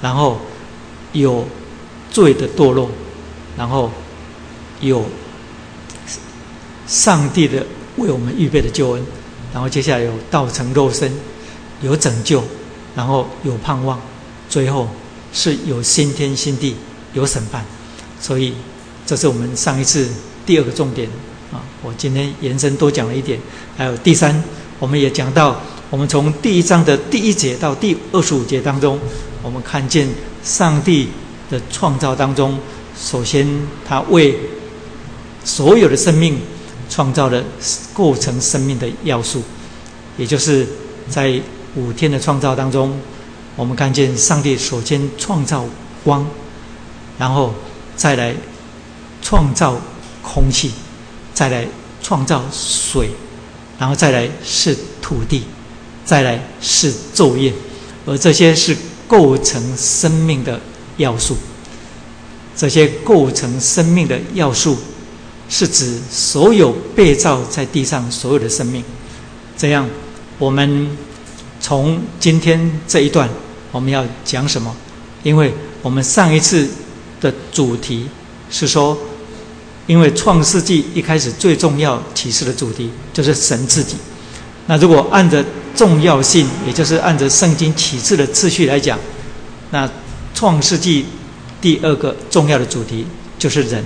[0.00, 0.38] 然后
[1.12, 1.46] 有
[2.10, 2.90] 罪的堕落，
[3.56, 3.90] 然后
[4.80, 5.04] 有
[6.86, 7.64] 上帝的
[7.96, 9.04] 为我们预备的救恩。
[9.52, 11.10] 然后接下来有道成肉身，
[11.80, 12.44] 有拯救，
[12.94, 13.98] 然后有盼望，
[14.48, 14.86] 最后
[15.32, 16.76] 是有新天新地，
[17.14, 17.64] 有审判。
[18.20, 18.54] 所以
[19.06, 20.06] 这是我们上一次
[20.44, 21.08] 第二个重点
[21.50, 21.64] 啊。
[21.82, 23.40] 我今天延伸多讲了一点。
[23.76, 24.44] 还有第三，
[24.78, 25.58] 我们也讲到，
[25.88, 28.98] 我们从第一章的第一节到第二十五节当中，
[29.42, 30.08] 我们看见
[30.42, 31.08] 上帝
[31.50, 32.58] 的创造当中，
[32.98, 33.46] 首先
[33.86, 34.38] 他为
[35.44, 36.38] 所有的生命。
[36.90, 37.44] 创造了
[37.92, 39.42] 构成生命的要素，
[40.16, 40.66] 也就是
[41.06, 41.38] 在
[41.74, 42.98] 五天的创造当中，
[43.56, 45.66] 我们看见上帝首先创造
[46.02, 46.26] 光，
[47.18, 47.52] 然后
[47.94, 48.34] 再来
[49.20, 49.78] 创造
[50.22, 50.72] 空气，
[51.34, 51.68] 再来
[52.02, 53.10] 创造水，
[53.78, 55.44] 然后再来是土地，
[56.06, 57.52] 再来是昼夜，
[58.06, 58.74] 而这些是
[59.08, 60.60] 构成生命的
[60.98, 61.36] 要素。
[62.54, 64.78] 这些构成生命的要素。
[65.50, 68.84] 是指所有被造在地上所有的生命。
[69.56, 69.88] 这样，
[70.38, 70.94] 我们
[71.58, 73.26] 从今天这一段
[73.72, 74.76] 我们要讲什么？
[75.22, 76.68] 因为我们上一次
[77.18, 78.06] 的主题
[78.50, 78.94] 是说，
[79.86, 83.96] 因为创世纪一开始最重要启示的主题就是神自己。
[84.66, 85.42] 那如果按着
[85.74, 88.98] 重要性，也就是按着圣经启示的次序来讲，
[89.70, 89.88] 那
[90.34, 91.04] 创世纪
[91.60, 93.06] 第二个重要的主题
[93.38, 93.84] 就是人。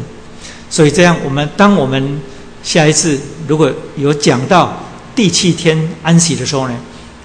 [0.71, 2.21] 所以这样，我们当我们
[2.63, 6.77] 下一次如果有讲到第七天安息的时候呢，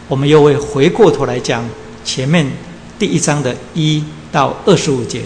[0.07, 1.63] 我们又会回过头来讲
[2.03, 2.45] 前面
[2.99, 5.21] 第一章的一到二十五节，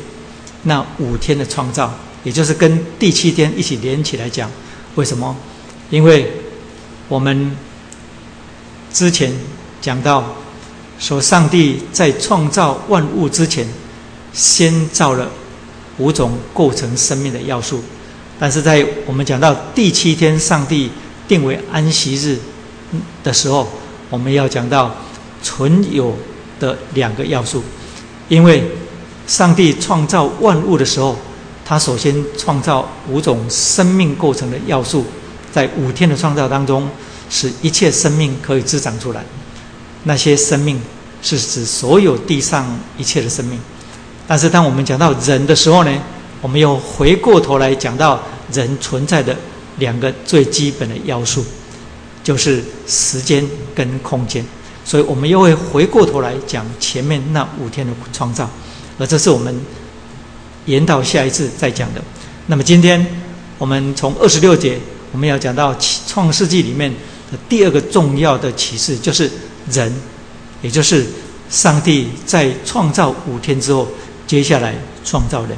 [0.63, 1.91] 那五天的创造，
[2.23, 4.49] 也就是跟第七天一起连起来讲。
[4.95, 5.35] 为什么？
[5.89, 6.31] 因为
[7.07, 7.55] 我们
[8.93, 9.31] 之前
[9.81, 10.23] 讲到
[10.99, 13.67] 说，上帝在创造万物之前，
[14.33, 15.29] 先造了
[15.97, 17.83] 五种构成生命的要素。
[18.39, 20.89] 但是在我们讲到第七天，上帝
[21.27, 22.37] 定为安息日
[23.23, 23.67] 的时候，
[24.09, 24.95] 我们要讲到
[25.41, 26.15] 存有
[26.59, 27.63] 的两个要素，
[28.29, 28.63] 因为
[29.27, 31.15] 上帝创造万物的时候，
[31.63, 35.05] 他首先创造五种生命构成的要素，
[35.51, 36.89] 在五天的创造当中，
[37.31, 39.23] 使一切生命可以滋长出来。
[40.03, 40.79] 那些生命
[41.23, 43.57] 是指所有地上一切的生命。
[44.27, 45.91] 但是当我们讲到人的时候呢，
[46.41, 49.35] 我们又回过头来讲到人存在的
[49.77, 51.43] 两个最基本的要素，
[52.23, 54.45] 就是时间跟空间。
[54.83, 58.49] 所以我们又会回过头来讲前面那五天的创造，
[58.97, 59.55] 而这是我们
[60.65, 62.01] 延到下一次再讲的。
[62.47, 63.05] 那么今天
[63.59, 64.79] 我们从二十六节，
[65.11, 65.75] 我们要讲到
[66.07, 66.91] 创世纪里面
[67.49, 69.29] 第二个重要的启示，就是
[69.71, 69.93] 人，
[70.61, 71.05] 也就是
[71.49, 73.87] 上帝在创造五天之后，
[74.27, 75.57] 接下来创造人。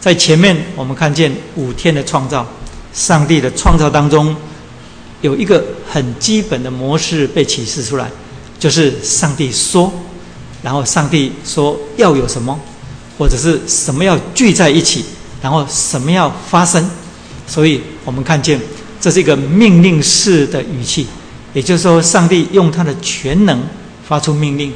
[0.00, 2.46] 在前面我们看见五天的创造，
[2.92, 4.34] 上帝的创造当中
[5.20, 8.10] 有一个很基本的模式被启示出来。
[8.58, 9.90] 就是上帝说，
[10.62, 12.60] 然后上帝说要有什么，
[13.16, 15.02] 或者是什么要聚在一起，
[15.40, 16.90] 然后什么要发生，
[17.46, 18.60] 所以我们看见
[19.00, 21.06] 这是一个命令式的语气，
[21.54, 23.62] 也就是说，上帝用他的全能
[24.06, 24.72] 发出命令，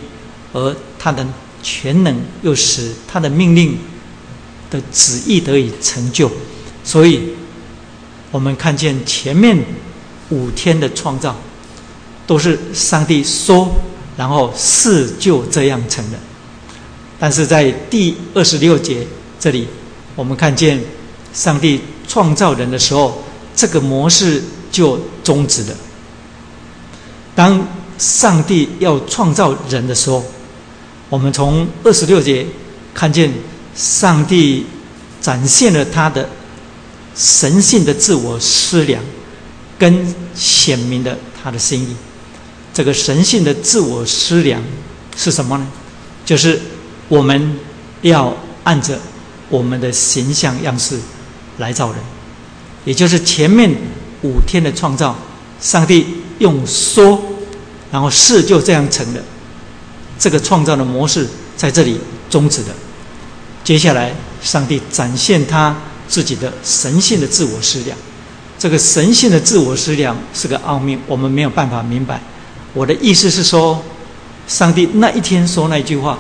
[0.53, 1.27] 而他的
[1.63, 3.79] 全能又使他的命令
[4.71, 6.31] 的旨意得以成就，
[6.83, 7.21] 所以
[8.31, 9.63] 我们看见前面
[10.31, 11.37] 五天的创造。
[12.27, 13.71] 都是上帝说，
[14.17, 16.19] 然后事就这样成了。
[17.19, 19.07] 但是在第二十六节
[19.39, 19.69] 这里，
[20.17, 20.83] 我们看见
[21.35, 23.23] 上帝创造人的时候，
[23.57, 25.75] 这个模式就终止了。
[27.35, 27.67] 当
[27.99, 30.25] 上帝要创造人的时候，
[31.09, 32.47] 我们从二十六节
[32.93, 33.33] 看见
[33.75, 34.67] 上帝
[35.21, 36.29] 展现了他的
[37.15, 39.03] 神性的自我思量，
[39.79, 41.95] 跟显明的他的心意。
[42.73, 44.61] 这个神性的自我思量
[45.17, 45.67] 是什么呢？
[46.25, 46.61] 就是
[47.09, 47.59] 我们
[48.03, 48.99] 要按着
[49.49, 50.99] 我们的形象样式
[51.59, 52.01] 来造人，
[52.85, 53.71] 也就是前面
[54.23, 55.17] 五天的创造，
[55.61, 56.07] 上帝
[56.39, 57.21] 用说，
[57.91, 59.21] 然后事就这样成了。
[60.19, 61.99] 这个创造的模式在这里
[62.31, 62.69] 终止了。
[63.65, 67.97] 接下来，上帝展现他自己的神性的自我思量。
[68.59, 72.21] 这个神性的自我思量是个奥秘，我们没有办法明白。
[72.73, 73.83] 我的意思是说，
[74.47, 76.19] 上帝那一天说那句话，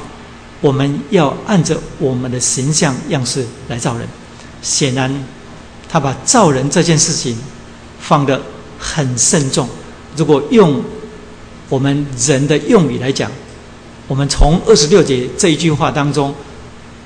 [0.60, 4.08] 我们要按着我们的形象样式来造人。
[4.62, 5.24] 显然，
[5.94, 7.38] 他把造人这件事情
[8.00, 8.42] 放得
[8.80, 9.68] 很慎重。
[10.16, 10.82] 如果用
[11.68, 13.30] 我们人的用语来讲，
[14.08, 16.34] 我们从二十六节这一句话当中，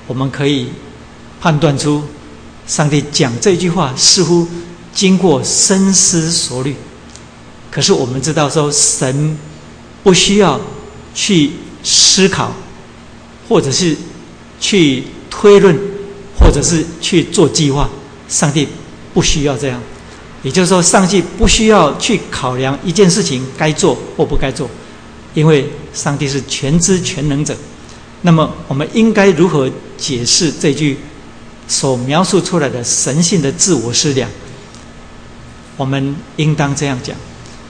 [0.06, 0.68] 我们可以
[1.38, 2.02] 判断出，
[2.66, 4.48] 上帝讲这句话似乎
[4.94, 6.74] 经过深思熟虑。
[7.70, 9.36] 可是我们知道，说神
[10.02, 10.58] 不需要
[11.14, 11.50] 去
[11.84, 12.54] 思考，
[13.50, 13.94] 或者是
[14.58, 15.78] 去推论，
[16.40, 17.86] 或者是去做计划。
[18.28, 18.68] 上帝
[19.14, 19.80] 不需要这样，
[20.42, 24.68] 也就是说，上帝不需要去考量一件事情该做或不该做，
[25.34, 27.56] 因为上帝是全知全能者。
[28.22, 30.98] 那么，我们应该如何解释这句
[31.66, 34.28] 所描述出来的神性的自我思量？
[35.76, 37.16] 我们应当这样讲。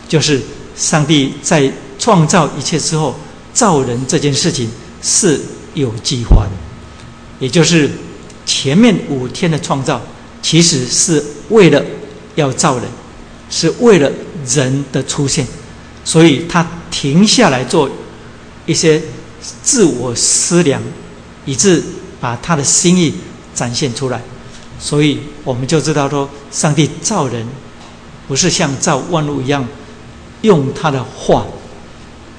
[0.09, 0.41] 就是
[0.75, 3.15] 上帝在创造一切之后，
[3.53, 4.71] 造人这件事情
[5.03, 5.39] 是
[5.75, 6.51] 有计划的，
[7.39, 7.91] 也就是
[8.47, 10.01] 前面五天的创造，
[10.49, 11.85] 其实是为了
[12.35, 12.87] 要造人，
[13.51, 14.11] 是为了
[14.47, 15.47] 人的出现，
[16.07, 17.91] 所以他停下来做
[18.65, 18.99] 一些
[19.63, 20.81] 自我思量，
[21.45, 21.85] 以致
[22.19, 23.13] 把他的心意
[23.55, 24.23] 展现出来，
[24.81, 27.47] 所以我们就知道说，上帝造人
[28.27, 29.63] 不是像造万物一样。
[30.41, 31.47] 用他的话，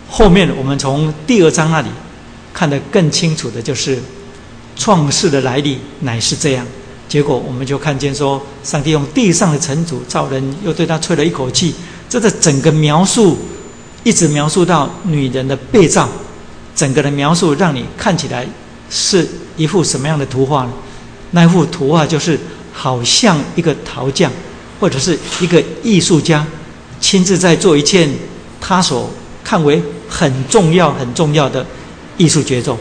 [0.09, 1.89] 后面我们从第二章那里
[2.51, 3.99] 看得更清楚的就是
[4.75, 6.65] 创世的来历乃是这样。
[7.09, 11.73] 结果我们就看见说，上帝用地上的尘土造人，又对他吹了一口气。
[12.07, 13.37] 这个整个描述
[14.03, 16.07] 一直描述到女人的被造，
[16.75, 18.47] 整个的描述让你看起来
[18.89, 20.71] 是一幅什么样的图画呢？
[21.31, 22.39] 那幅图画就是
[22.71, 24.31] 好像一个陶匠
[24.79, 26.45] 或者是一个艺术家。
[27.01, 28.09] 亲自在做一件
[28.59, 29.09] 他所
[29.43, 31.65] 看为很重要、很重要的
[32.17, 32.77] 艺术节奏，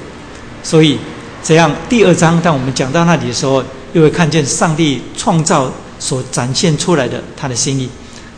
[0.62, 0.99] 所以
[1.43, 7.88] 这样第二章，当我们讲到那里的时候，又会看见上帝创造所展现出来的他的心意。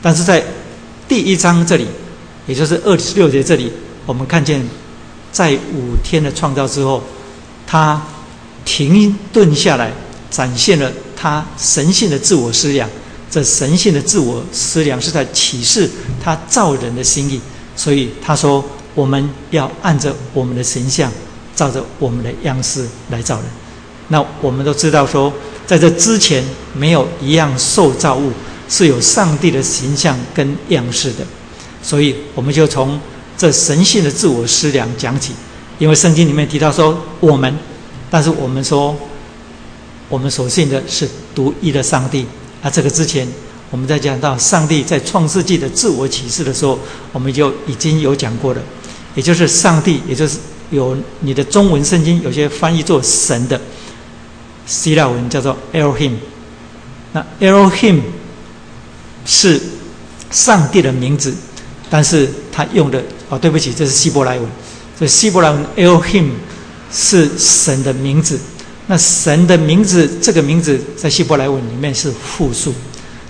[0.02, 0.42] 但是在
[1.06, 1.86] 第一章这里，
[2.46, 3.70] 也就是二十六节这里，
[4.06, 4.64] 我们看见
[5.30, 7.02] 在五天的创造之后，
[7.66, 8.00] 他
[8.64, 9.92] 停顿下来，
[10.30, 12.88] 展现了他神性的自我思量。
[13.30, 15.88] 这神性的自我思量是在启示
[16.20, 17.40] 他造人的心意，
[17.76, 21.12] 所以他说我们要按着我们的形象，
[21.54, 23.44] 照着我们的样式来造人。
[24.12, 25.32] 那我们都知道说，
[25.66, 26.44] 在这之前
[26.74, 28.32] 没有一样受造物
[28.68, 31.24] 是有上帝的形象跟样式的，
[31.82, 33.00] 所以我们就从
[33.38, 35.32] 这神性的自我思量讲起。
[35.78, 37.56] 因为圣经里面提到说我们，
[38.10, 38.94] 但是我们说
[40.08, 42.26] 我们所信的是独一的上帝。
[42.62, 43.26] 那，这个之前
[43.70, 46.78] 我们在讲到上帝在创世纪的自我启示的时候，
[47.12, 48.60] 我们就已经有讲过了，
[49.14, 50.36] 也就是上帝，也就是
[50.70, 53.58] 有你的中文圣经有些翻译作神的
[54.66, 56.12] 希腊文叫做 Elohim，
[57.12, 58.00] 那 Elohim
[59.24, 59.60] 是
[60.30, 61.34] 上帝的名字，
[61.88, 64.48] 但是他用的哦，对不起，这是希伯来文，
[64.98, 66.30] 所以希伯来文 Elohim
[66.92, 68.38] 是神的名字。
[68.86, 72.74] 那神的名字，这个名字在希伯来文里面是复数，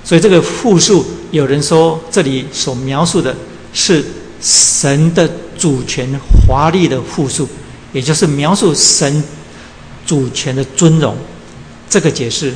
[0.02, 3.36] 所以这个复数，有人说这里所描述的
[3.74, 4.02] 是
[4.40, 6.08] 神的主权
[6.46, 7.46] 华丽的复数，
[7.92, 9.22] 也就是描述神
[10.06, 11.16] 主权的尊荣。
[11.88, 12.54] 这个解释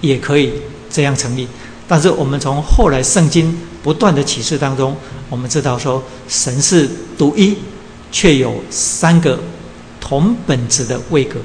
[0.00, 0.52] 也可以
[0.90, 1.46] 这样成立。
[1.86, 4.96] 但是我们从后来圣经不断的启示当中，
[5.28, 7.56] 我们知道说神是独一，
[8.12, 9.38] 却有三个
[10.00, 11.38] 同本质的位格。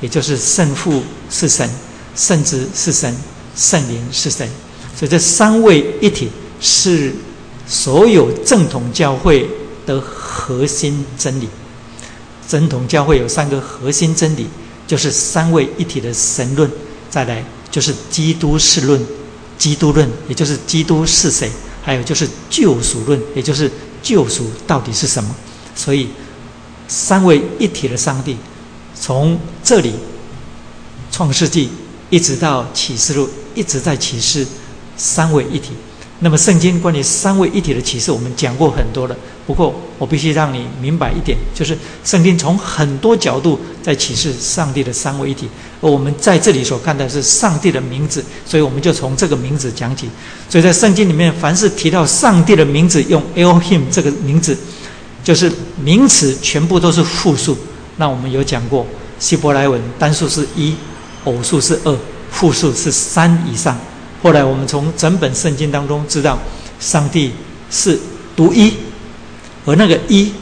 [0.00, 1.68] 也就是圣父是神，
[2.14, 3.12] 圣子是神，
[3.56, 4.48] 圣灵是神，
[4.96, 6.28] 所以这三位一体
[6.60, 7.12] 是
[7.66, 9.48] 所有正统教会
[9.84, 11.48] 的核心真理。
[12.48, 14.46] 真统教会有三个核心真理，
[14.86, 16.68] 就是三位一体的神论，
[17.10, 18.98] 再来就是基督是论，
[19.58, 21.50] 基督论，也就是基督是谁，
[21.82, 23.70] 还有就是救赎论，也就是
[24.02, 25.36] 救赎到底是什么。
[25.76, 26.08] 所以
[26.88, 28.36] 三位一体的上帝。
[29.00, 29.92] 从这里，
[31.12, 31.70] 创世纪
[32.10, 34.44] 一直到启示录，一直在启示
[34.96, 35.72] 三位一体。
[36.20, 39.16] 那么，圣经关于三位一体的启示，我们讲过很多了。
[39.46, 45.48] 不过，我必须让你明白一点，就是圣经从很多角度在启示上帝的三位一体。
[45.80, 50.08] 而我们在这里所看的是上帝的名字，所以我们就从这个名字讲起。
[50.48, 54.58] 所以在圣经里面，凡是提到上帝的名字，用 Elohim 这个名字，
[55.22, 55.50] 就是
[55.80, 57.56] 名词全部都是复数。
[57.96, 58.84] 那我们有讲过，
[59.20, 60.74] 希伯来文单数是一，
[61.24, 61.96] 偶数是二，
[62.28, 63.78] 复数是三以上。
[64.22, 66.38] 后来我们从整本圣经当中知道，
[66.80, 67.32] 上帝
[67.70, 67.98] 是
[68.36, 68.72] 独一，
[69.64, 70.32] 而那个一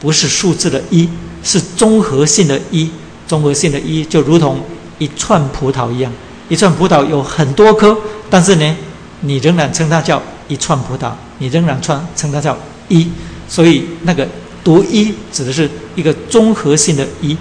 [0.00, 1.08] 不是数字的一，
[1.42, 2.90] 是综合性的一，
[3.26, 4.60] 综合性的一就如同
[4.98, 6.12] 一串葡萄一样，
[6.48, 7.96] 一串葡萄有很多颗，
[8.30, 8.76] 但是呢，
[9.20, 12.56] 你仍然称它叫一串葡萄，你仍然称称它叫
[12.88, 13.08] 一，
[13.48, 14.26] 所以那个。
[14.64, 17.36] 独一指的是一个综合性的“一”，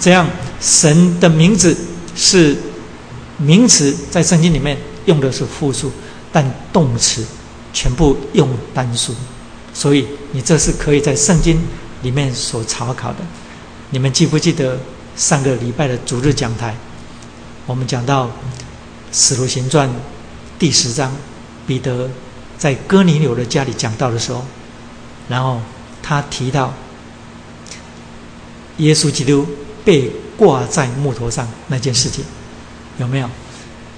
[0.00, 0.26] 这样
[0.60, 1.72] 神的名字
[2.16, 2.56] 是
[3.36, 4.76] 名词，在圣经里面
[5.06, 5.90] 用的是复数，
[6.32, 7.24] 但动词
[7.72, 9.14] 全部用单数，
[9.72, 11.60] 所以你这是可以在圣经
[12.02, 13.18] 里面所查考的。
[13.90, 14.78] 你们记不记得
[15.16, 16.76] 上个礼拜的主日讲台，
[17.66, 18.26] 我们讲到
[19.12, 19.88] 《使徒行传》
[20.58, 21.12] 第十章，
[21.66, 22.10] 彼得
[22.58, 24.44] 在哥尼流的家里讲到的时候，
[25.28, 25.60] 然后。
[26.06, 26.70] 他提到
[28.76, 29.46] 耶稣基督
[29.86, 32.22] 被挂在木头上那件事情，
[32.98, 33.30] 有没有？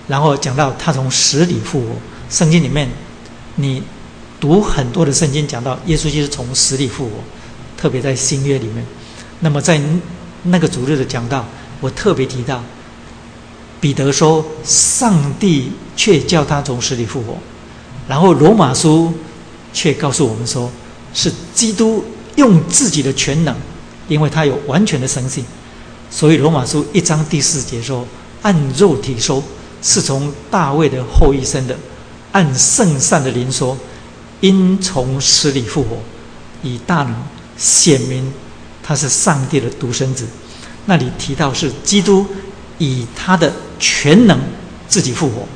[0.09, 1.87] 然后讲到他从死里复活。
[2.31, 2.89] 圣经里面，
[3.57, 3.83] 你
[4.41, 7.13] 读很多的圣经讲到耶稣就是从死里复活，
[7.77, 8.85] 特别在新约里面。
[9.41, 9.81] 那么在
[10.45, 11.45] 那个主日的讲道，
[11.81, 12.63] 我特别提到
[13.81, 17.37] 彼得说，上帝却叫他从死里复活。
[18.09, 19.13] 然后罗马书
[19.73, 20.71] 却告诉我们说。
[21.15, 23.57] 是基督用自己的全能，
[24.07, 25.43] 因为他有完全的神性，
[26.11, 28.07] 所以罗马书一章第四节说
[28.43, 29.43] ：“按肉体说，
[29.87, 31.77] 是从大卫的后裔生的；
[32.33, 33.79] 按圣善的灵说，
[34.41, 35.99] 因从死里复活，
[36.65, 37.15] 以大能
[37.57, 38.33] 显明
[38.83, 40.27] 他是上帝的独生子。”
[40.87, 42.27] 那里提到是基督
[42.79, 44.37] 以他的全能
[44.89, 45.47] 自己复活。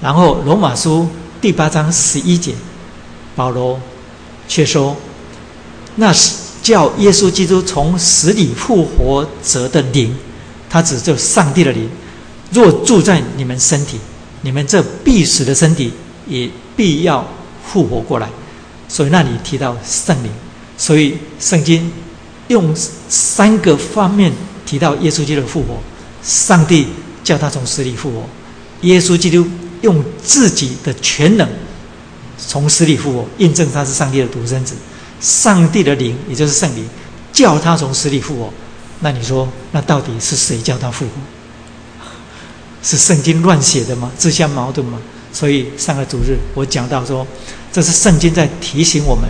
[0.00, 1.06] 然后罗马书
[1.40, 2.54] 第八章十一节，
[3.36, 3.78] 保罗。
[4.48, 4.94] 却说，
[5.96, 10.14] 那是叫耶稣基督从死里复活者的灵，
[10.68, 11.88] 他指就上帝的灵，
[12.52, 13.98] 若住在你们身体，
[14.42, 15.92] 你们这必死的身体
[16.28, 17.26] 也必要
[17.64, 18.28] 复活过来。
[18.88, 20.30] 所以那里提到圣灵，
[20.76, 21.90] 所以圣经
[22.48, 22.74] 用
[23.08, 24.30] 三个方面
[24.66, 25.78] 提到耶稣基督的复活：
[26.22, 26.86] 上帝
[27.24, 28.28] 叫他从死里复活，
[28.82, 29.46] 耶稣基督
[29.80, 31.48] 用自己的全能。
[32.36, 34.74] 从死里复活，印证他是上帝的独生子。
[35.20, 36.84] 上帝的灵，也就是圣灵，
[37.32, 38.52] 叫他从死里复活。
[39.00, 41.12] 那你说，那到底是谁叫他复活？
[42.82, 44.10] 是圣经乱写的吗？
[44.18, 44.98] 自相矛盾吗？
[45.32, 47.26] 所以上个主日我讲到说，
[47.72, 49.24] 这是圣经在提醒我们，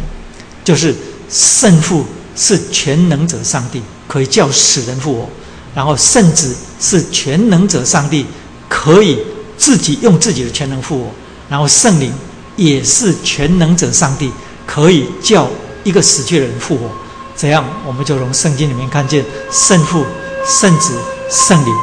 [0.64, 0.94] 就是
[1.28, 5.28] 圣父是全能者上帝，可以叫死人复活；
[5.74, 8.26] 然后圣子是全能者上帝，
[8.68, 9.18] 可以
[9.56, 11.06] 自己用自己的全能复活；
[11.48, 12.12] 然后圣灵
[12.56, 14.32] 也是全能者上帝，
[14.66, 15.48] 可以叫
[15.84, 16.90] 一个死去的人复活。
[17.36, 20.04] 这样，我们就从圣经里面看见圣父、
[20.46, 20.94] 圣子、
[21.30, 21.74] 圣灵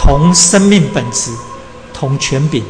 [0.00, 1.32] 同生命本质、
[1.92, 2.62] 同权柄、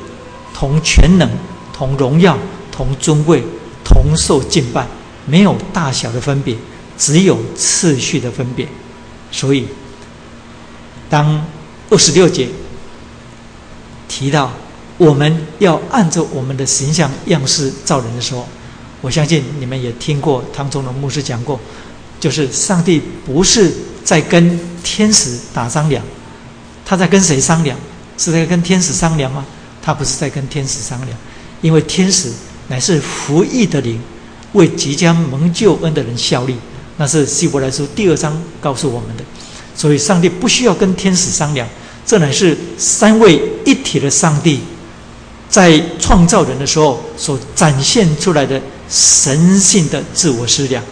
[0.54, 1.30] 同全能、
[1.74, 2.36] 同荣耀、
[2.72, 3.44] 同尊贵、
[3.84, 4.86] 同受敬拜，
[5.26, 6.56] 没有大小的分别，
[6.96, 8.66] 只有次序的分别。
[9.30, 9.68] 所以，
[11.10, 11.44] 当
[11.90, 12.48] 二十六节
[14.08, 14.50] 提到
[14.96, 18.48] 我们要按照我们的形象样式造人的时候，
[19.02, 21.60] 我相信你们也听过汤中的牧师讲过。
[22.18, 23.72] 就是上帝不是
[24.02, 26.02] 在跟天使打商量，
[26.88, 27.76] 他在跟谁商量？
[28.16, 29.44] 是在跟天使商量吗？
[29.82, 31.18] 他不是在跟天使商量，
[31.60, 32.32] 因为天使
[32.68, 34.00] 乃是服役的灵，
[34.54, 36.56] 为即将蒙救恩的人效力。
[36.96, 39.24] 那是希伯来书第二章告诉我们的。
[39.76, 41.68] 所以上帝不需要跟天使商量，
[42.06, 44.60] 这乃是三位一体的上帝
[45.50, 48.58] 在创造人的时候所展现出来的
[48.88, 50.82] 神性的自我思量。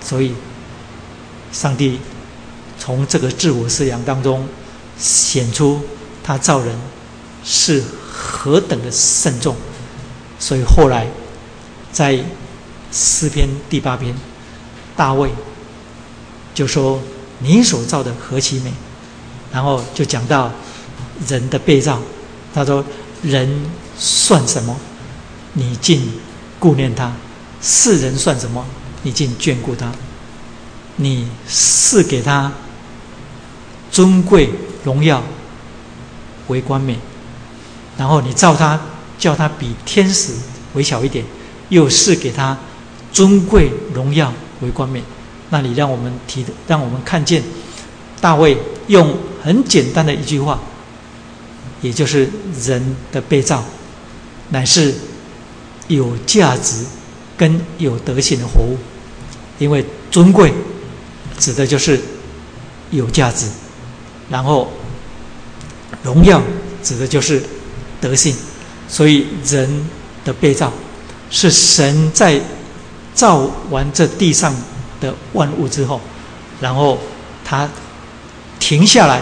[0.00, 0.32] 所以。
[1.52, 1.98] 上帝
[2.78, 4.46] 从这个自我思量当中
[4.98, 5.80] 显出
[6.22, 6.76] 他造人
[7.44, 9.54] 是何等的慎重，
[10.38, 11.06] 所以后来
[11.92, 12.18] 在
[12.92, 14.14] 诗篇第八篇，
[14.96, 15.30] 大卫
[16.54, 17.00] 就说
[17.40, 18.72] ：“你所造的何其美！”
[19.52, 20.50] 然后就讲到
[21.28, 22.00] 人的被造，
[22.54, 22.84] 他说
[23.22, 24.76] ：“人算什么？
[25.52, 26.02] 你竟
[26.58, 27.12] 顾念他；
[27.62, 28.64] 世人算什么？
[29.02, 29.92] 你竟眷顾他。”
[30.98, 32.50] 你赐给他
[33.92, 34.50] 尊贵
[34.86, 35.20] 荣耀
[36.46, 36.96] 为冠冕，
[37.98, 38.80] 然后你造他，
[39.18, 40.32] 叫他比天使
[40.74, 41.24] 微小一点，
[41.70, 42.56] 又赐给他
[43.12, 45.02] 尊贵荣耀为冠冕。
[45.50, 47.42] 那你让我们提，让我们看见
[48.20, 48.56] 大卫
[48.86, 50.60] 用很简单的一句话，
[51.82, 52.30] 也就是
[52.64, 53.64] 人的被造
[54.50, 54.94] 乃是
[55.88, 56.84] 有价值
[57.36, 58.78] 跟有德行的活物，
[59.58, 60.52] 因为尊贵。
[61.38, 62.00] 指的就是
[62.90, 63.46] 有价值，
[64.30, 64.72] 然后
[66.06, 66.40] 荣耀
[66.82, 67.42] 指的就是
[68.00, 68.34] 德性，
[68.88, 69.68] 所以人
[70.24, 70.72] 的被造
[71.28, 72.40] 是神在
[73.12, 74.54] 造完这地上
[75.00, 76.00] 的万物之后，
[76.60, 76.98] 然后
[77.44, 77.68] 他
[78.58, 79.20] 停下来，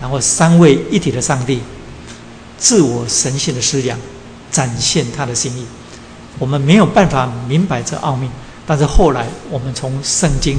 [0.00, 1.60] 然后三位一体的上帝
[2.58, 3.96] 自我神性的思想
[4.50, 5.64] 展现他的心意。
[6.38, 8.28] 我们没有办法明白这奥秘，
[8.66, 10.58] 但是后来我们从圣经。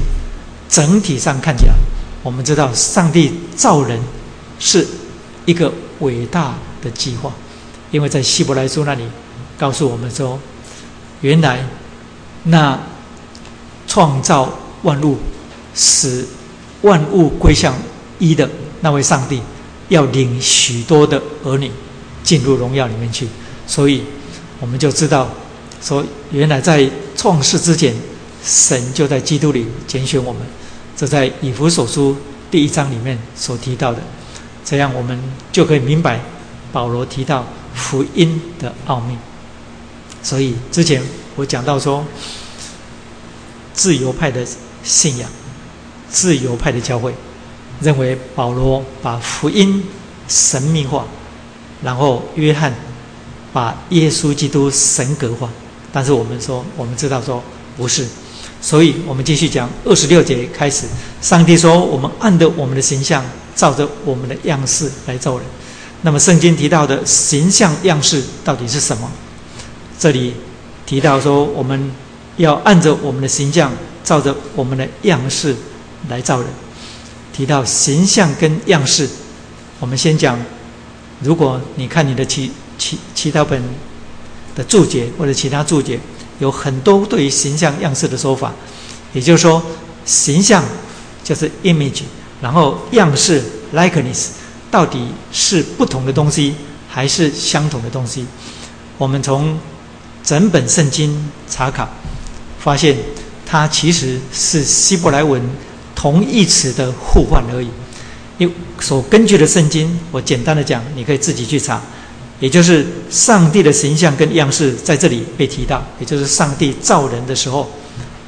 [0.70, 1.74] 整体上看起来，
[2.22, 3.98] 我们知道上帝造人
[4.60, 4.86] 是
[5.48, 7.34] 一个伟大的计划，
[7.90, 9.04] 因为在希伯来书那里
[9.58, 10.38] 告诉我们说，
[11.22, 11.66] 原来
[12.44, 12.80] 那
[13.88, 15.18] 创造万物、
[15.74, 16.24] 使
[16.82, 17.74] 万物归向
[18.20, 18.48] 一的
[18.82, 19.42] 那位上帝，
[19.88, 21.72] 要领许多的儿女
[22.22, 23.28] 进入荣耀里面去，
[23.66, 24.04] 所以
[24.60, 25.30] 我们就知道
[25.82, 27.96] 说，原来在创世之前。
[28.44, 30.42] 神就在基督里拣选我们，
[30.96, 32.16] 这在以弗所书
[32.50, 34.02] 第一章里面所提到的，
[34.70, 35.18] 这样我们
[35.50, 36.20] 就可以明白
[36.74, 39.18] 保罗提到福音的奥秘。
[40.22, 41.02] 所以之前
[41.38, 42.04] 我讲到说，
[43.74, 44.46] 自由派的
[44.84, 45.30] 信仰，
[46.10, 47.14] 自由派的教会
[47.80, 49.82] 认为保罗把福音
[50.28, 51.06] 神秘化，
[51.82, 52.76] 然后约翰
[53.54, 55.50] 把耶稣基督神格化，
[55.94, 57.42] 但是我们说，我们知道说
[57.78, 58.06] 不是。
[58.60, 60.88] 所以我们继续讲二十六节开始，
[61.22, 63.24] 上帝说：“我们按着我们的形象，
[63.58, 65.46] 照着我们的样式来造人。”
[66.04, 69.12] 那么圣经提到的形象样式到底是什么？
[70.00, 70.36] 这里
[70.86, 71.92] 提到说，我们
[72.38, 73.70] 要按着我们的形象，
[74.04, 75.54] 照着我们的样式
[76.08, 76.48] 来造人。
[77.34, 79.10] 提到形象跟样式，
[79.82, 80.40] 我们先讲。
[81.22, 83.62] 如果你看你的其其其他本
[84.56, 86.00] 的注解或者其他注解。
[86.40, 88.54] 有很多对于形象样式的说法，
[89.12, 89.60] 也就是说，
[90.06, 90.64] 形象
[91.24, 92.04] 就是 image，
[92.42, 94.28] 然后样式 likeness，
[94.70, 96.56] 到底是不同的东西
[96.90, 98.26] 还是相同的东西？
[98.98, 99.58] 我们从
[100.24, 101.88] 整本圣经查考，
[102.60, 102.96] 发现
[103.46, 105.42] 它其实是希伯来文
[105.96, 107.68] 同义词的互换而已。
[108.38, 111.82] 因所根据的圣经，我简单的讲，你可以自己去查。
[112.40, 117.68] 也就是上帝的形象跟样式在这里被提到，也就是上帝造人的时候，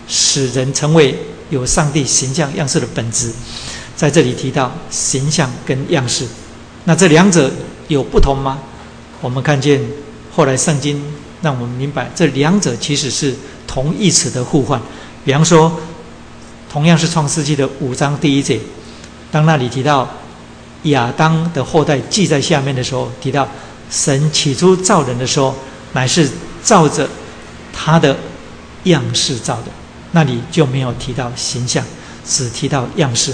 [0.07, 1.15] 使人成为
[1.51, 3.31] 有上帝形象样式的本质，
[3.99, 6.25] 在这里提到形象跟样式。
[6.85, 7.51] 那这两者
[7.89, 8.57] 有不同吗？
[9.19, 9.81] 我们看见
[10.33, 11.03] 后来圣经
[11.41, 13.35] 让我们明白，这两者其实是
[13.67, 14.81] 同义词的互换。
[15.25, 15.77] 比方说，
[16.71, 18.57] 同样是创世纪的五章第一节，
[19.33, 20.09] 当那里提到
[20.83, 23.45] 亚当的后代记在下面的时候，提到
[23.91, 25.53] 神起初造人的时候，
[25.91, 26.29] 乃是
[26.63, 27.05] 照着
[27.73, 28.15] 他的
[28.85, 29.65] 样式造的，
[30.13, 31.83] 那里就没有提到形象，
[32.25, 33.33] 只提到样式。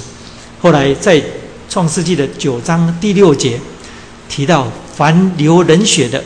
[0.65, 1.21] 后来在
[1.69, 3.61] 创世纪的九章第六节
[4.27, 6.23] 提到，凡流人血的，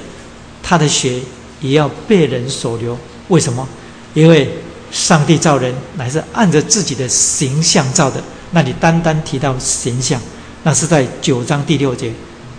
[0.63, 1.19] 他的血
[1.59, 2.97] 也要被人所流。
[3.27, 3.67] 为什么？
[4.13, 4.49] 因为
[4.93, 8.23] 上帝造人乃是按着自己的形象造的。
[8.51, 10.21] 那你单单提到形象，
[10.63, 12.09] 那是在九章第六节；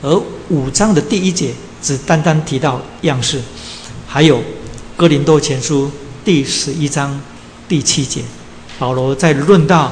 [0.02, 3.40] 而五章的第一节只单单提到样式。
[4.06, 4.42] 还有
[4.98, 5.90] 哥林多前书
[6.22, 7.18] 第十一章
[7.66, 8.20] 第七节，
[8.78, 9.90] 保罗在论到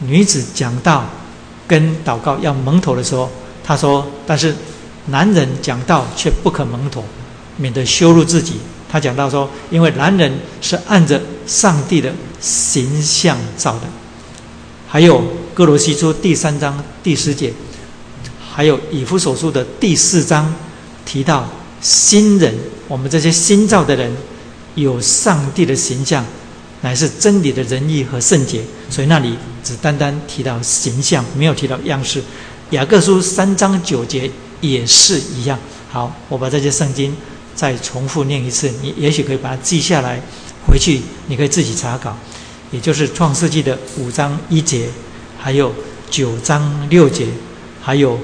[0.00, 1.04] 女子讲道。
[1.66, 3.28] 跟祷告要蒙头的时候，
[3.64, 4.54] 他说：“但是
[5.06, 7.04] 男人讲道却不可蒙头，
[7.56, 8.54] 免得羞辱自己。”
[8.88, 13.82] 他讲到说：“因为男人是按着上帝的形象造的。”
[14.88, 15.20] 还有
[15.52, 17.52] 哥罗西书第三章第十节，
[18.48, 20.54] 还有以弗所书的第四章
[21.04, 21.48] 提到
[21.80, 22.54] 新人，
[22.86, 24.16] 我们这些新造的人
[24.76, 26.24] 有上帝的形象。
[26.86, 32.22] 乃是真理的仁义和圣洁，所以那里只单单提到形象，没有提到样式。
[32.70, 34.30] 雅各书三章九节
[34.60, 35.58] 也是一样。
[35.90, 37.12] 好，我把这些圣经
[37.56, 40.20] 再重复念一次，你也许可以把它记下来，
[40.64, 42.16] 回去你可以自己查考。
[42.70, 44.86] 也就是创世纪的五章一节，
[45.36, 45.74] 还有
[46.08, 47.26] 九章六节，
[47.82, 48.16] 还有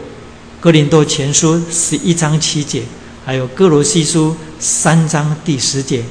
[0.61, 2.85] 哥林多前书十一章七节，
[3.25, 6.05] 还有哥罗西书三章第十节，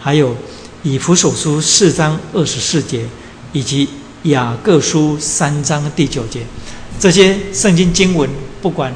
[0.00, 0.34] 还有。
[0.82, 3.04] 以弗所书四章二十四节，
[3.52, 3.88] 以及
[4.24, 6.42] 雅各书三章第九节，
[7.00, 8.30] 这些圣经经文，
[8.62, 8.94] 不管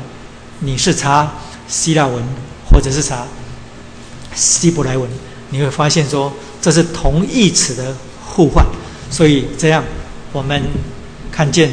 [0.60, 1.32] 你是查
[1.66, 2.22] 希腊文
[2.70, 3.26] 或者是查
[4.34, 5.10] 希伯来文，
[5.50, 8.64] 你会发现说这是同义词的互换。
[9.10, 9.84] 所以这样，
[10.32, 10.62] 我们
[11.32, 11.72] 看见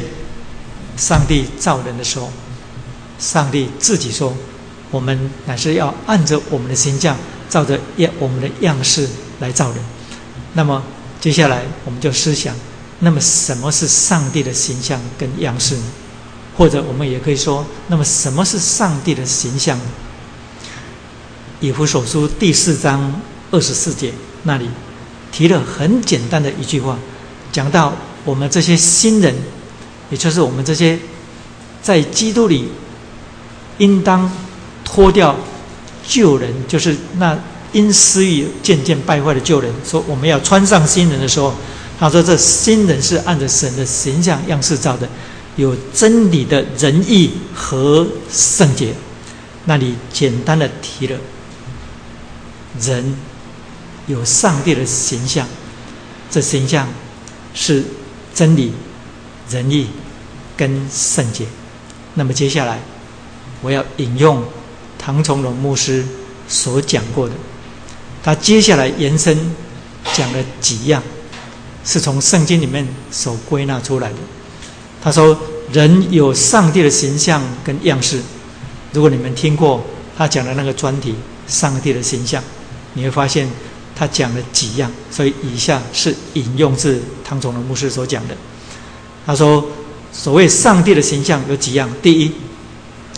[0.96, 2.30] 上帝造人的时候，
[3.18, 4.34] 上帝自己说，
[4.90, 7.16] 我们乃是要按着我们的形象，
[7.48, 9.08] 照着样我们的样式
[9.38, 9.78] 来造人。
[10.54, 10.82] 那么
[11.20, 12.54] 接下来我们就思想，
[12.98, 15.82] 那么什么是上帝的形象跟样式呢？
[16.56, 19.78] 或者我们也可以说，那么什么是上帝的形象？
[21.60, 23.20] 以弗所书第四章
[23.50, 24.68] 二十四节那里
[25.30, 26.98] 提了很简单的一句话，
[27.52, 27.92] 讲到
[28.24, 29.34] 我们这些新人，
[30.10, 30.98] 也就是我们这些
[31.80, 32.68] 在基督里
[33.78, 34.30] 应当
[34.84, 35.36] 脱掉
[36.06, 37.38] 旧人，就是那。
[37.72, 41.54] 因私欲渐渐败坏的旧人，说我们要穿上新人的时候，
[41.98, 45.08] 他说这新人是按着神的形象样式造的，
[45.56, 48.92] 有真理的仁义和圣洁。
[49.66, 51.18] 那里简单的提了，
[52.80, 53.14] 人
[54.06, 55.46] 有上帝的形象，
[56.30, 56.88] 这形象
[57.54, 57.84] 是
[58.34, 58.72] 真理、
[59.48, 59.86] 仁义
[60.56, 61.44] 跟圣洁。
[62.14, 62.80] 那么接下来
[63.60, 64.42] 我要引用
[64.98, 66.04] 唐崇荣牧师
[66.48, 67.34] 所讲过的。
[68.22, 69.54] 他接下来延伸
[70.12, 71.02] 讲了几样，
[71.84, 74.16] 是从圣经里面所归纳出来的。
[75.02, 75.38] 他说
[75.72, 78.20] ：“人有上帝的形象跟样式。”
[78.92, 79.82] 如果你们听过
[80.18, 81.14] 他讲的那个专题
[81.48, 82.42] “上帝的形象”，
[82.92, 83.48] 你会发现
[83.96, 84.90] 他讲了几样。
[85.10, 88.36] 所以以下是引用自汤崇的牧师所讲的。
[89.24, 89.66] 他说
[90.12, 91.88] ：“所谓上帝的形象有几样？
[92.02, 92.32] 第一，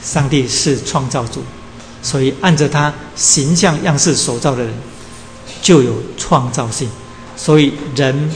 [0.01, 1.43] 上帝是创造主，
[2.03, 4.73] 所以按着他形象样式所造的人。”
[5.63, 6.91] 就有创造性，
[7.37, 8.31] 所以人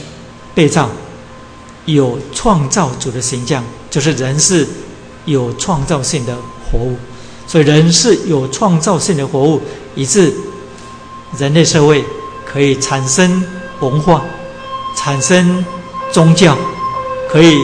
[0.54, 0.88] 被造
[1.84, 4.66] 有创造主的形象，就是人是
[5.24, 6.36] 有创造性的
[6.70, 6.96] 活物，
[7.46, 9.60] 所以人是有创造性的活物，
[9.96, 10.32] 以致
[11.36, 12.04] 人类社会
[12.46, 13.44] 可以产生
[13.80, 14.24] 文化、
[14.96, 15.64] 产生
[16.12, 16.56] 宗教，
[17.28, 17.58] 可以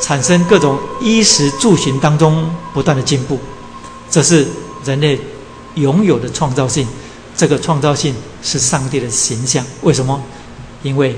[0.00, 3.38] 产生各种衣食住行当中不断的进步，
[4.08, 4.46] 这是
[4.84, 5.20] 人类
[5.74, 6.86] 拥有的创造性。
[7.40, 10.22] 这个创造性是上帝的形象，为什么？
[10.82, 11.16] 因为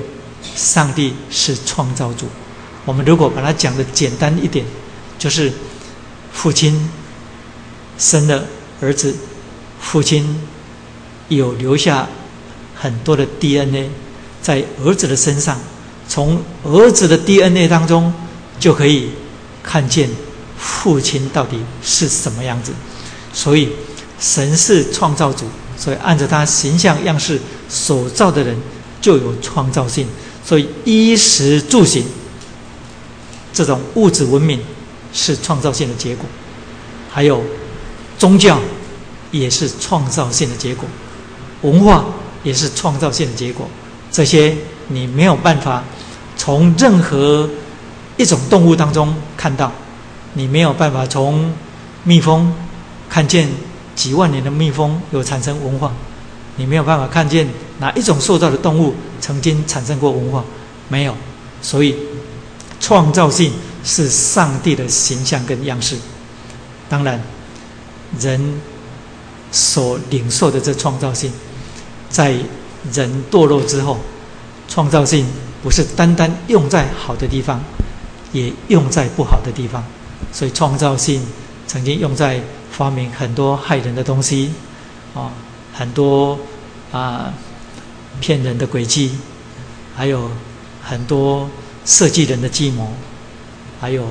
[0.54, 2.26] 上帝是创造主。
[2.84, 4.64] 我们如果把它讲的简单一点，
[5.18, 5.52] 就是
[6.32, 6.88] 父亲
[7.98, 8.44] 生了
[8.80, 9.16] 儿子，
[9.80, 10.40] 父亲
[11.26, 12.08] 有留下
[12.76, 13.90] 很多的 DNA
[14.40, 15.58] 在儿子的身上，
[16.06, 18.14] 从儿子的 DNA 当中
[18.60, 19.10] 就可以
[19.60, 20.08] 看见
[20.56, 22.70] 父亲到底是什么样子。
[23.34, 23.70] 所以，
[24.20, 25.46] 神是创造主。
[25.82, 28.56] 所以，按照他形象样式所造的人，
[29.00, 30.06] 就有创造性。
[30.44, 32.04] 所以，衣食住行
[33.52, 34.60] 这种物质文明
[35.12, 36.24] 是创造性的结果。
[37.10, 37.42] 还有
[38.16, 38.60] 宗教
[39.32, 40.88] 也是创造性的结果，
[41.62, 42.04] 文化
[42.44, 43.68] 也是创造性的结果。
[44.12, 44.56] 这些
[44.86, 45.82] 你没有办法
[46.36, 47.50] 从任何
[48.16, 49.72] 一种动物当中看到，
[50.34, 51.52] 你没有办法从
[52.04, 52.54] 蜜蜂
[53.08, 53.48] 看见
[54.02, 55.92] 几万年的蜜蜂有产生文化，
[56.56, 57.48] 你没有办法看见
[57.78, 60.42] 哪一种塑造的动物曾经产生过文化，
[60.88, 61.14] 没有。
[61.62, 61.94] 所以，
[62.80, 63.52] 创造性
[63.84, 65.96] 是上帝的形象跟样式。
[66.88, 67.22] 当然，
[68.18, 68.60] 人
[69.52, 71.32] 所领受的这创造性，
[72.10, 72.34] 在
[72.92, 73.96] 人堕落之后，
[74.66, 75.24] 创造性
[75.62, 77.62] 不是单单用在好的地方，
[78.32, 79.84] 也用在不好的地方。
[80.32, 81.24] 所以，创造性
[81.68, 82.40] 曾经用在
[82.82, 84.52] 发明很多害人的东西，
[85.14, 85.30] 啊，
[85.72, 86.36] 很多
[86.90, 87.32] 啊
[88.20, 89.16] 骗人的诡计，
[89.96, 90.28] 还有。
[90.84, 91.48] 很多
[91.86, 92.92] 设计人的计谋，
[93.80, 94.04] 还有，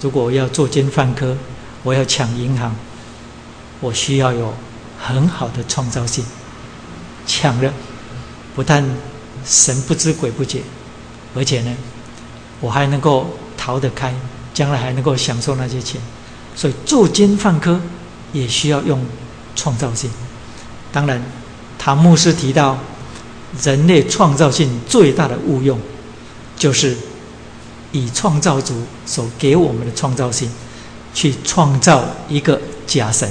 [0.00, 1.36] 如果我要作奸犯科，
[1.84, 2.74] 我要抢银行，
[3.78, 4.52] 我需要有
[4.98, 6.24] 很好的创造性。
[7.28, 7.72] 抢了，
[8.56, 8.84] 不但
[9.44, 10.62] 神不知鬼不觉，
[11.36, 11.72] 而且呢，
[12.60, 14.12] 我还能够逃得开，
[14.52, 16.00] 将来还能够享受那些钱。
[16.56, 17.80] 所以作奸犯科
[18.32, 19.04] 也需要用
[19.54, 20.10] 创造性。
[20.92, 21.22] 当然，
[21.78, 22.78] 唐牧师提到，
[23.62, 25.78] 人类创造性最大的误用。
[26.56, 26.94] 就是
[27.90, 30.50] 以创造主所给我们的创造性，
[31.14, 33.26] 去创造一个假神，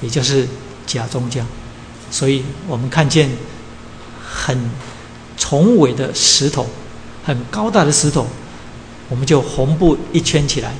[0.00, 0.46] 也就是
[0.86, 1.44] 假宗教。
[2.12, 3.28] 所以我们看见
[4.24, 4.56] 很
[5.44, 6.64] 宏伟的石头，
[7.24, 8.24] 很高大的石头，
[9.08, 10.72] 我们就红布一圈起来，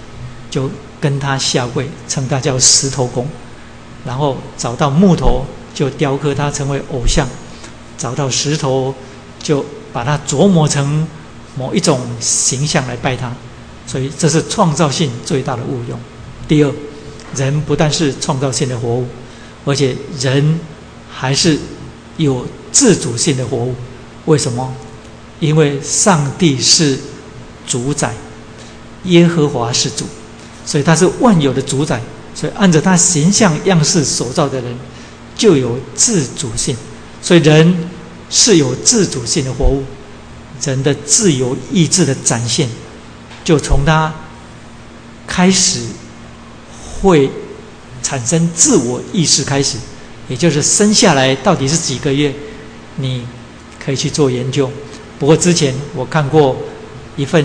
[0.48, 0.70] 就
[1.02, 3.28] 跟他下跪，称他叫石头公。
[4.06, 5.44] 然后找到木头，
[5.74, 7.26] 就雕刻他成为偶像；
[7.98, 8.94] 找到石头，
[9.42, 11.06] 就把它琢磨成。
[11.54, 13.30] 某一种形象来拜他，
[13.86, 16.00] 所以这是创造性最大的误用。
[16.48, 16.72] 第二，
[17.36, 19.06] 人不但是创造性的活物，
[19.66, 20.58] 而且人
[21.10, 21.58] 还是
[22.16, 23.74] 有自主性的活物。
[24.24, 24.72] 为什么？
[25.40, 26.98] 因为上帝是
[27.66, 28.14] 主宰，
[29.04, 30.06] 耶和华是主，
[30.64, 32.00] 所以他是万有的主宰。
[32.34, 34.74] 所以按照他形象样式所造的人，
[35.36, 36.76] 就有自主性。
[37.20, 37.90] 所以人
[38.30, 39.82] 是有自主性的活物。
[40.64, 42.68] 人的自由意志的展现，
[43.42, 44.14] 就从他
[45.26, 45.80] 开始
[47.00, 47.28] 会
[48.00, 49.76] 产生自我意识开始，
[50.28, 52.32] 也就是生下来到底是几个月，
[52.94, 53.26] 你
[53.84, 54.70] 可以去做研究。
[55.18, 56.56] 不过之前我看过
[57.16, 57.44] 一份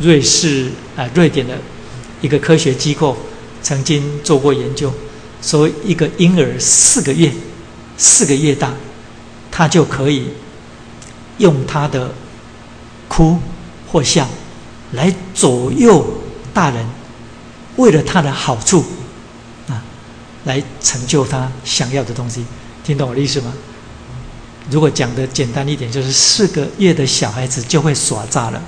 [0.00, 1.58] 瑞士啊瑞典的
[2.20, 3.16] 一个科学机构
[3.62, 4.92] 曾经做过研究，
[5.42, 7.32] 说一个婴儿四个月
[7.96, 8.72] 四个月大，
[9.50, 10.28] 他就可以
[11.38, 12.12] 用他的。
[13.08, 13.38] 哭
[13.88, 14.28] 或笑，
[14.92, 16.04] 来左右
[16.52, 16.84] 大人，
[17.76, 18.84] 为了他的好处，
[19.68, 19.80] 啊，
[20.44, 22.44] 来成就他想要的东西。
[22.82, 23.54] 听懂我的意思吗？
[24.70, 28.60] 如果讲的简单一点，就是四个月的小孩子就会耍诈了。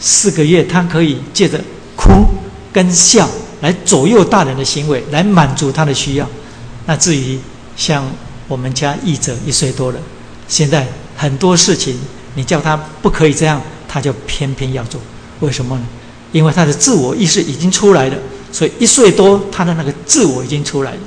[0.00, 1.62] 四个月，他可以借着
[2.06, 2.26] 哭
[2.72, 3.28] 跟笑
[3.60, 6.28] 来左右大人的行为，来满足他的需要。
[6.86, 7.38] 那至于
[7.76, 8.04] 像
[8.48, 9.98] 我们家译者一岁多了，
[10.46, 10.86] 现在
[11.16, 11.98] 很多事情。
[12.38, 15.00] 你叫他不可以这样，他就偏偏要做。
[15.40, 15.82] 为什么呢？
[16.32, 18.16] 因为他的自我意识已经出来了，
[18.52, 20.98] 所以一岁多，他的那个自我已经出来了。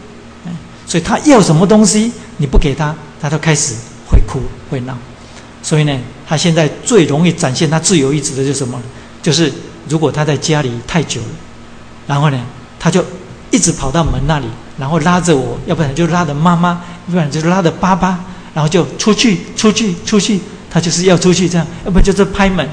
[0.88, 3.76] 所以他要什么东西，你不给他，他都开始
[4.08, 4.42] 会哭
[4.72, 4.98] 会闹。
[5.62, 5.96] 所以呢，
[6.28, 8.82] 他现在最容易展现他自由意志的就是什么？
[9.22, 9.54] 就是
[9.90, 11.28] 如果他在家里太久了，
[12.08, 12.40] 然后呢，
[12.80, 13.04] 他就
[13.52, 14.46] 一直跑到门那里，
[14.78, 18.24] 然后拉着我，要不然就拉着妈妈，要不然就拉着爸爸，
[18.54, 20.40] 然后就出去，出去，出去。
[20.72, 22.64] 他就是要出去这样，要不就是拍门，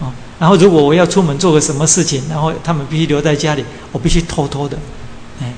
[0.00, 0.08] 啊，
[0.38, 3.62] 然后如果我要出门做个什么事情，然后他们必须留在家里，
[3.92, 4.78] 我必须偷偷的，
[5.42, 5.52] 哎，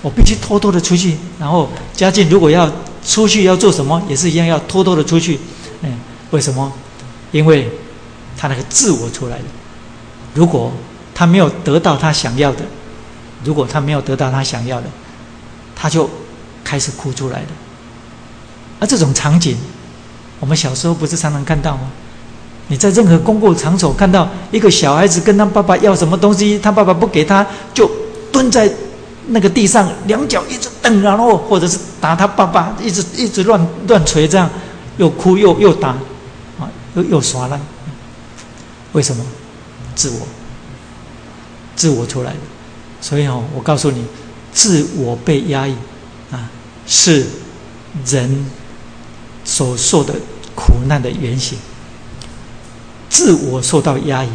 [0.00, 1.18] 我必须偷偷的出去。
[1.38, 2.72] 然后嘉靖如果要
[3.04, 5.38] 出去要做什么，也是一样要偷偷的出去，
[5.82, 5.92] 嗯，
[6.30, 6.72] 为什么？
[7.30, 7.70] 因为
[8.38, 9.44] 他那个自我出来了。
[10.38, 10.70] 如果
[11.12, 12.62] 他没有得到他想要的，
[13.42, 14.86] 如果他没有得到他想要的，
[15.74, 16.08] 他就
[16.62, 17.48] 开始哭出来了。
[18.78, 19.56] 而这种场景。
[20.40, 21.90] 我们小时候不是常常看到吗？
[22.68, 27.90] 你在任何公共场所看到一个小孩子跟他爸爸要什么东西，他爸爸不给他，就
[28.30, 28.72] 蹲在
[29.26, 34.48] 那个地上，两脚一直蹬，然后或者是打他爸爸，一直一直乱乱捶，这样
[34.98, 35.88] 又哭又又打，
[36.60, 37.58] 啊，又又耍赖。
[38.92, 39.24] 为什么？
[39.98, 40.26] 自我，
[41.74, 42.38] 自我出来的。
[43.00, 44.04] 所以哦，我告诉你，
[44.52, 45.74] 自我被压抑
[46.30, 46.48] 啊，
[46.86, 47.26] 是
[48.06, 48.46] 人。
[49.44, 50.12] 所受的
[50.54, 51.56] 苦难的原型，
[53.08, 54.28] 自我受到压抑，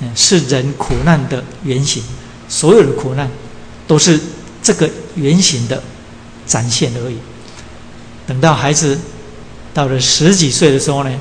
[0.00, 2.02] 嗯，是人苦难的原型。
[2.46, 3.26] 所有的苦难
[3.86, 4.20] 都是
[4.62, 5.82] 这个原型的
[6.46, 7.16] 展现而已。
[8.26, 8.98] 等到孩子
[9.72, 11.20] 到了十几岁的时候呢，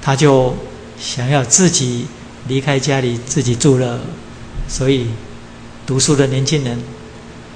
[0.00, 0.56] 他就
[0.98, 2.06] 想要自己
[2.48, 4.00] 离开家里自己住了，
[4.68, 5.06] 所以
[5.86, 6.78] 读书的年轻人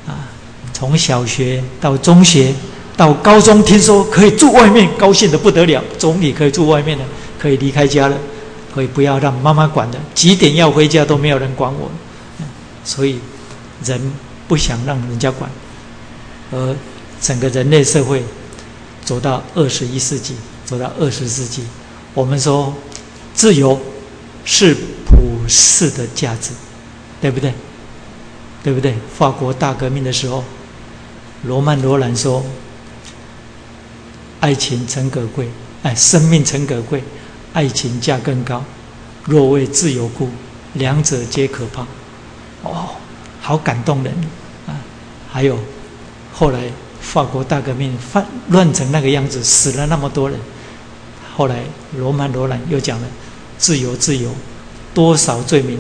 [0.07, 0.28] 啊，
[0.72, 2.55] 从小学到中学
[2.97, 7.05] 到高中，听说可以住外面，高兴的不得了，终于可以住外面了，
[7.39, 8.16] 可以离开家了，
[8.74, 11.91] 可以不要让妈妈管的，几点要回家都没有人管我，
[12.84, 13.18] 所以
[13.84, 14.01] 人
[14.49, 15.51] 不想让人家管，
[16.53, 16.76] 而
[17.20, 18.22] 整个人类社会
[19.05, 20.34] 走到二十一世纪，
[20.64, 21.64] 走到二十世纪。
[22.14, 22.72] 我们说，
[23.34, 23.78] 自由
[24.47, 24.74] 是
[25.05, 26.53] 普世的价值，
[27.20, 27.53] 对不对？
[28.62, 28.94] 对不对？
[29.14, 30.42] 法国大革命的时候，
[31.44, 32.42] 罗曼·罗兰说
[34.40, 35.49] ：“爱情诚可贵，
[35.82, 37.05] 哎，生命诚可贵，
[37.53, 38.64] 爱情价更高。
[39.24, 40.30] 若为自由故，
[40.74, 41.86] 两者皆可怕。”
[42.62, 42.88] 哦，
[43.40, 44.12] 好感动人
[44.66, 44.74] 啊！
[45.30, 45.59] 还有
[46.32, 46.70] 后来
[47.01, 50.38] 法国大革命犯乱成那个样子，死了那么多人。
[51.36, 51.62] 后来，
[51.97, 53.07] 罗曼·罗兰又讲了
[53.59, 54.30] ：“自由，自由，
[54.94, 55.78] 多少罪名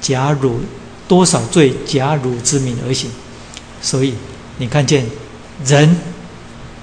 [0.00, 0.60] 假汝，
[1.08, 3.10] 多少罪假汝之名而行。”
[3.82, 4.14] 所以，
[4.58, 5.06] 你看见
[5.66, 5.96] 人，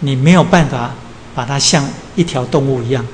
[0.01, 0.93] 你没有办法
[1.33, 3.05] 把它像一条动物一样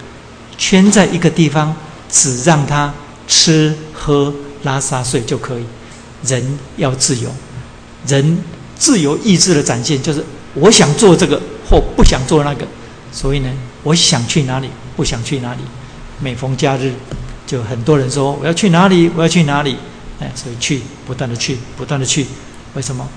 [0.57, 1.75] 圈在一个地方，
[2.09, 2.93] 只让它
[3.27, 5.65] 吃喝拉撒睡就可以。
[6.23, 7.29] 人要自由，
[8.07, 8.39] 人
[8.75, 10.23] 自由意志的展现就是
[10.55, 12.67] 我想做这个或不想做那个。
[13.11, 13.49] 所以呢，
[13.83, 14.69] 我想去哪里？
[14.95, 15.59] 不想去哪里，
[16.19, 16.93] 每逢假日，
[17.45, 19.77] 就很多人说我要去哪里，我要去哪里，
[20.19, 22.25] 哎，所以去，不断的去，不断的去，
[22.73, 23.07] 为什么？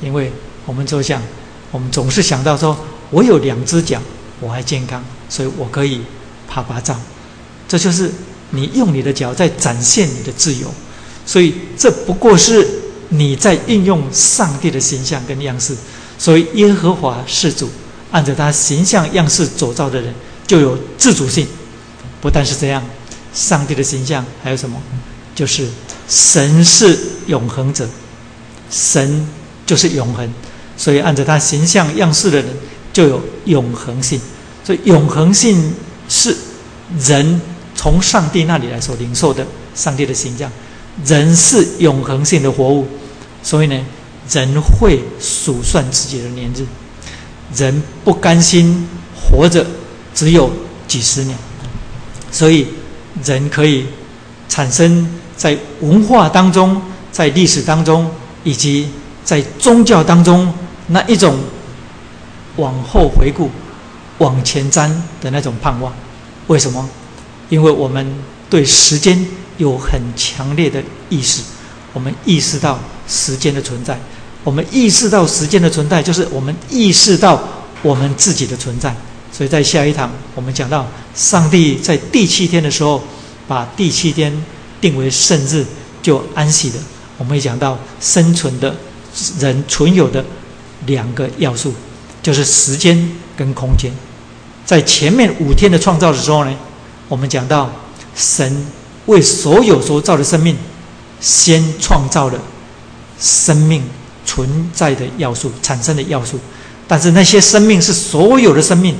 [0.00, 0.30] 因为
[0.64, 1.20] 我们就想，
[1.70, 2.76] 我们总是想到说，
[3.10, 4.00] 我有两只脚，
[4.40, 6.00] 我还健康，所以我可以
[6.48, 6.96] 爬爬照，
[7.66, 8.10] 这就是
[8.50, 10.72] 你用你的脚在展现你的自由，
[11.26, 12.66] 所以这不过是
[13.08, 15.74] 你在运用上帝的形象跟样式，
[16.18, 17.68] 所以耶和华是主，
[18.12, 20.14] 按照他形象样式所造的人。
[20.46, 21.46] 就有自主性，
[22.24, 22.82] 不但是这样，
[23.34, 24.80] 上帝的形象还有什么？
[25.34, 25.68] 就是
[26.08, 27.86] 神是永恒者，
[28.70, 29.28] 神
[29.66, 30.26] 就是永恒，
[30.74, 32.46] 所以按照他形象样式的人
[32.94, 34.18] 就有永恒性。
[34.64, 35.74] 所以永恒性
[36.08, 36.34] 是
[36.98, 37.38] 人
[37.74, 40.50] 从上帝那里来所领受的上帝的形象，
[41.04, 42.88] 人是永恒性的活物，
[43.42, 43.78] 所以呢，
[44.30, 46.64] 人会数算自己的年日，
[47.54, 49.66] 人不甘心活着。
[50.14, 50.50] 只有
[50.88, 51.36] 几十年，
[52.34, 52.66] 所以
[53.22, 53.86] 人可以
[54.48, 56.82] 产生在文化当中、
[57.12, 58.10] 在历史当中，
[58.42, 58.88] 以及
[59.24, 60.52] 在宗教当中
[60.88, 61.38] 那一种
[62.56, 63.48] 往后回顾、
[64.18, 65.92] 往前瞻的那种盼望。
[66.48, 66.88] 为什么？
[67.50, 68.04] 因为我们
[68.50, 69.24] 对时间
[69.58, 71.40] 有很强烈的意识，
[71.92, 73.96] 我们意识到时间的存在，
[74.42, 77.40] 我们意识到时间的存在，就是我们意识到
[77.82, 78.92] 我们自己的存在。
[79.36, 83.02] 所以在下一堂，我们讲到上帝在第七天的时候，
[83.48, 84.32] 把第七天
[84.80, 85.64] 定为圣日，
[86.00, 86.78] 就安息的。
[87.18, 88.72] 我们会讲到生存的
[89.40, 90.24] 人存有的
[90.86, 91.74] 两个要素，
[92.22, 93.90] 就是时间跟空间。
[94.64, 96.56] 在前面五天的创造的时候呢，
[97.08, 97.68] 我们讲到
[98.14, 98.64] 神
[99.06, 100.56] 为所有所造的生命，
[101.20, 102.40] 先创造了
[103.18, 103.82] 生命
[104.24, 106.38] 存在的要素、产生的要素，
[106.86, 108.94] 但是那些生命是所有的生命。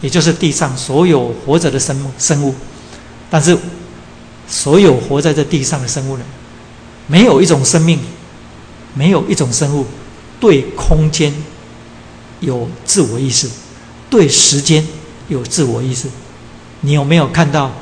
[0.00, 2.54] 也就是地上所有活着的生物生物，
[3.30, 3.56] 但是
[4.48, 6.24] 所有活在这地上的生物呢，
[7.06, 7.98] 没有一种生命，
[8.94, 9.86] 没有一种生物
[10.38, 11.32] 对空间
[12.40, 13.48] 有自我意识，
[14.10, 14.86] 对时间
[15.28, 16.08] 有自我意识。
[16.82, 17.72] 你有没有看到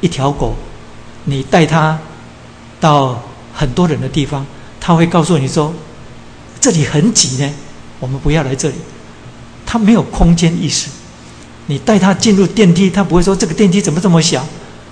[0.00, 0.54] 一条狗？
[1.24, 1.98] 你带它
[2.80, 3.22] 到
[3.54, 4.44] 很多人的地方，
[4.80, 5.72] 它会告诉你说
[6.60, 7.50] ：“这里很挤呢，
[8.00, 8.74] 我们不要来这里。”
[9.64, 10.90] 它没有空间意识。
[11.66, 14.46] 你带他进入电梯，他不会说这个电梯怎么这么小。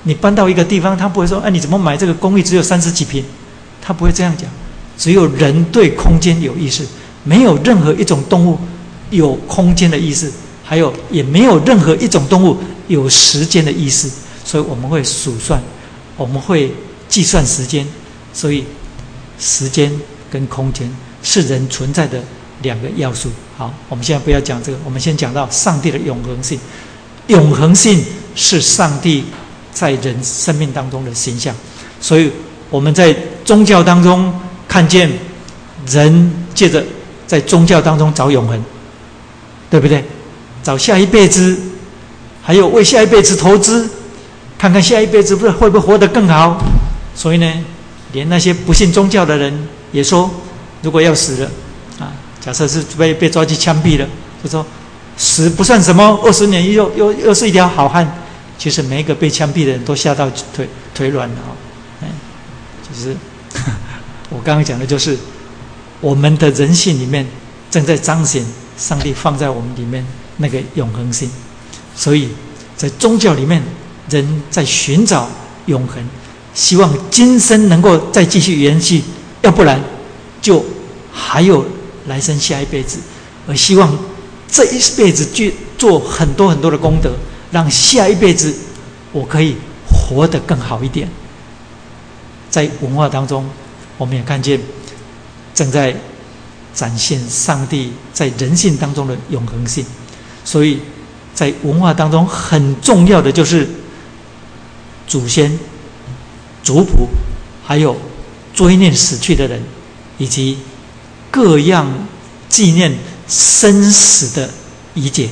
[0.05, 3.25] 你搬到一个地方，他不会说哎，你怎么买这个公寓只有三十几平？
[3.81, 4.49] 他不会这样讲。
[4.99, 6.85] 只有人对空间有意识，
[7.25, 8.59] 没有任何一种动物
[9.11, 10.31] 有空间的意识，
[10.65, 12.57] 还有也没有任何一种动物
[12.89, 14.11] 有时间的意识。
[14.45, 15.63] 所以我们会数算，
[16.17, 16.71] 我们会
[17.09, 17.87] 计算时间。
[18.33, 18.65] 所以
[19.39, 19.93] 时间
[20.31, 20.91] 跟空间
[21.23, 22.21] 是人存在的
[22.63, 23.31] 两个要素。
[23.63, 26.59] 好，我们现在不要讲这个，我们先讲到上帝的永恒性。
[27.29, 28.05] 永恒性
[28.35, 29.25] 是上帝
[29.73, 31.55] 在人生命当中的形象，
[32.01, 32.29] 所以
[32.71, 34.35] 我们在宗教当中
[34.67, 35.09] 看见
[35.87, 36.85] 人借着
[37.25, 38.61] 在宗教当中找永恒，
[39.71, 40.03] 对不对？
[40.65, 41.57] 找下一辈子，
[42.43, 43.89] 还有为下一辈子投资，
[44.59, 46.61] 看看下一辈子不是会不会活得更好。
[47.15, 47.65] 所以呢，
[48.11, 50.29] 连那些不信宗教的人也说，
[50.83, 51.51] 如果要死了。
[52.45, 54.09] 假设是被被抓去枪毙了，
[54.43, 54.67] 就说
[55.17, 58.19] 死不算什么，二十年又又又是一条好汉。
[58.59, 61.55] 其实每一个被枪毙的人都吓到腿腿软了哦。
[62.03, 62.09] 哎，
[62.83, 63.17] 其实
[64.29, 65.17] 我刚刚讲的就是
[66.01, 67.27] 我们的人性里面
[67.71, 68.45] 正在彰显
[68.77, 70.05] 上帝放在我们里面
[70.39, 71.31] 那个永恒性，
[71.95, 72.29] 所以
[72.77, 73.63] 在宗教里面，
[74.11, 75.29] 人在寻找
[75.67, 76.05] 永恒，
[76.55, 79.03] 希望今生能够再继续延续，
[79.43, 79.81] 要不然
[80.41, 80.65] 就
[81.13, 81.65] 还有。
[82.07, 82.99] 来生下一辈子，
[83.47, 83.99] 而希望
[84.49, 87.13] 这一辈子去做很多很多的功德，
[87.51, 88.55] 让下一辈子
[89.13, 89.57] 我可以
[89.89, 91.09] 活得更好一点。
[92.51, 93.49] 在文化当中，
[93.97, 94.61] 我们也看见
[95.55, 95.97] 正在
[96.75, 99.85] 展现上帝在人性当中的永恒性。
[100.45, 100.81] 所以
[101.35, 103.69] 在文化当中，很重要的就是
[105.07, 105.59] 祖先、
[106.63, 107.09] 族谱，
[107.65, 107.97] 还有
[108.53, 109.63] 追念死去的人，
[110.19, 110.59] 以及。
[111.33, 111.91] 各样
[112.47, 112.93] 纪念
[113.27, 114.51] 生死的
[114.93, 115.31] 仪节，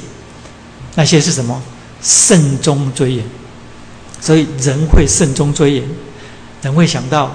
[0.95, 1.63] 那些是什么？
[2.03, 3.25] 慎终追远。
[4.19, 5.85] 所以人会慎终追远，
[6.63, 7.31] 人会想到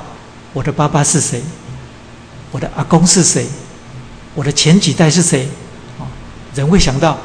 [0.51, 1.39] 我的爸爸是谁，
[2.51, 3.45] 我的阿公是谁，
[4.33, 5.47] 我的前几代是谁？
[5.99, 6.09] 啊，
[6.55, 7.15] 人会想到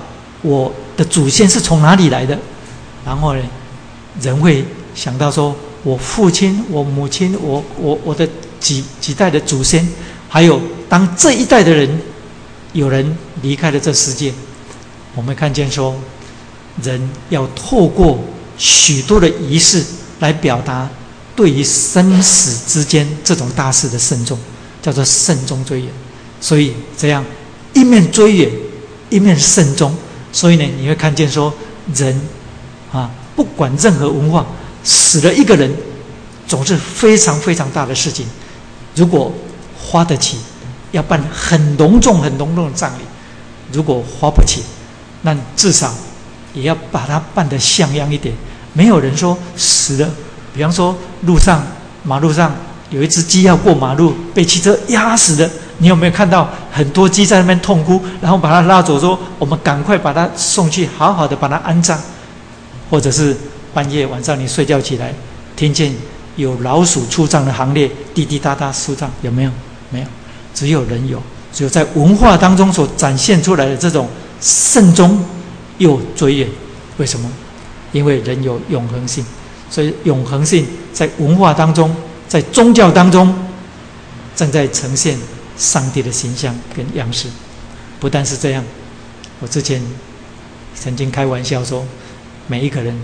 [0.42, 2.38] 我的祖先是从哪里来的，
[3.06, 3.42] 然后呢，
[4.20, 4.62] 人会
[4.94, 8.28] 想到说我父亲、我母亲、我我我的
[8.60, 9.88] 几几代的祖先。
[10.32, 12.00] 还有，当这一代的人
[12.72, 14.32] 有人离开了这世界，
[15.16, 15.92] 我们看见说，
[16.84, 18.16] 人要透过
[18.56, 19.84] 许多的仪式
[20.20, 20.88] 来表达
[21.34, 24.38] 对于生死之间这种大事的慎重，
[24.80, 25.88] 叫做慎终追远。
[26.40, 27.24] 所以这样
[27.74, 28.48] 一面追远，
[29.08, 29.92] 一面慎终。
[30.32, 31.52] 所以呢，你会看见说，
[31.92, 32.20] 人
[32.92, 34.46] 啊，不管任何文化，
[34.84, 35.74] 死了一个人，
[36.46, 38.24] 总是非常非常大的事情。
[38.94, 39.32] 如果
[39.82, 40.38] 花得起，
[40.92, 43.02] 要办很隆重、很隆重的葬礼。
[43.72, 44.62] 如果花不起，
[45.22, 45.92] 那至少
[46.54, 48.34] 也要把它办得像样一点。
[48.72, 50.08] 没有人说死了，
[50.54, 51.62] 比方说路上、
[52.02, 52.54] 马路上
[52.90, 55.50] 有一只鸡要过马路，被汽车压死的。
[55.78, 61.98] 你有没有看到很多鸡在那边痛哭，然后把它拉走，说我们赶快把它送去，好好的把它安葬。
[62.90, 63.36] 或者是
[63.72, 65.14] 半夜晚上你睡觉起来，
[65.54, 65.94] 听见
[66.36, 69.50] 有老鼠出葬的行列，滴滴答答出葬，有没有？
[69.90, 70.06] 没有，
[70.54, 71.22] 只有人有，
[71.52, 74.08] 只有在文化当中所展现出来的这种
[74.40, 75.22] 慎终
[75.78, 76.48] 又追远。
[76.96, 77.30] 为什么？
[77.92, 79.24] 因为人有永恒性，
[79.68, 81.94] 所以永恒性在文化当中，
[82.28, 83.34] 在宗教当中，
[84.36, 85.18] 正在呈现
[85.56, 87.26] 上帝的形象跟样式。
[87.98, 88.64] 不但是这样，
[89.40, 89.82] 我之前
[90.74, 91.84] 曾经开玩笑说，
[92.46, 92.96] 每一个人，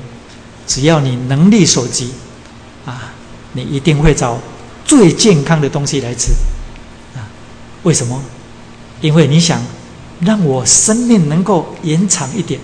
[0.68, 2.12] 只要你能力所及，
[2.84, 3.12] 啊，
[3.54, 4.38] 你一定会找
[4.84, 6.32] 最健康的东西来吃。
[7.86, 8.20] 为什么？
[9.00, 9.62] 因为你想
[10.20, 12.60] 让我生命能够延长一点，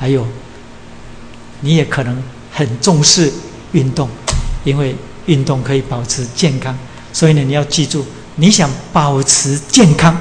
[0.00, 0.26] 还有，
[1.60, 3.30] 你也可能很重视
[3.72, 4.08] 运动，
[4.64, 4.96] 因为
[5.26, 6.74] 运动可以保持健康。
[7.12, 8.06] 所以呢，你要记住，
[8.36, 10.16] 你想保持健康，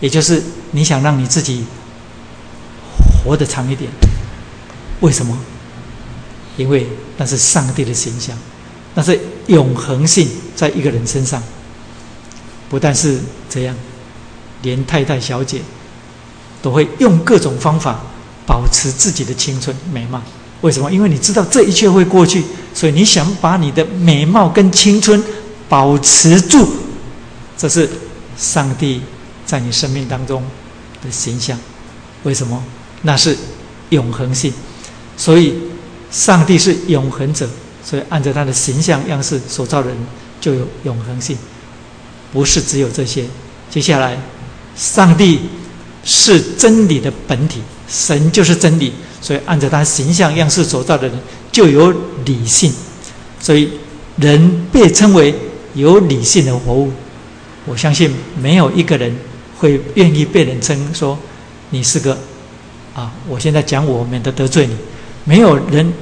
[0.00, 0.42] 也就是
[0.72, 1.64] 你想让你自己
[3.24, 3.90] 活得长一点。
[5.00, 5.38] 为什么？
[6.58, 6.86] 因为
[7.16, 8.36] 那是上帝的形象，
[8.94, 11.42] 那是永恒性在一个人身上。
[12.68, 13.74] 不但是这样，
[14.62, 15.60] 连太太小姐
[16.60, 18.00] 都会用各种方法
[18.46, 20.20] 保持自己的青春美貌。
[20.60, 20.90] 为什么？
[20.90, 22.44] 因为你知道这一切会过去，
[22.74, 25.22] 所以你想把你的美貌跟青春
[25.68, 26.68] 保持住。
[27.56, 27.88] 这是
[28.36, 29.00] 上帝
[29.46, 30.42] 在你生命当中
[31.02, 31.58] 的形象。
[32.24, 32.62] 为什么？
[33.02, 33.36] 那是
[33.90, 34.52] 永恒性。
[35.16, 35.54] 所以
[36.10, 37.48] 上帝是永恒者，
[37.84, 39.96] 所以按照他的形象样式所造的人
[40.40, 41.36] 就有永恒性。
[42.32, 43.24] 不是只有这些，
[43.70, 44.18] 接下来，
[44.76, 45.40] 上帝
[46.04, 51.18] 是真理的本体，神就是真理，所以按照他形象样式所造的人
[51.50, 51.92] 就有
[52.24, 52.72] 理性，
[53.40, 53.70] 所以
[54.16, 55.34] 人被称为
[55.74, 56.92] 有理性的活物。
[57.66, 58.10] 我相信
[58.40, 59.14] 没有一个人
[59.58, 61.18] 会愿意被人称说
[61.70, 62.16] 你是个
[62.94, 64.74] 啊，我现在讲我免得得罪你，
[65.24, 65.92] 没有人，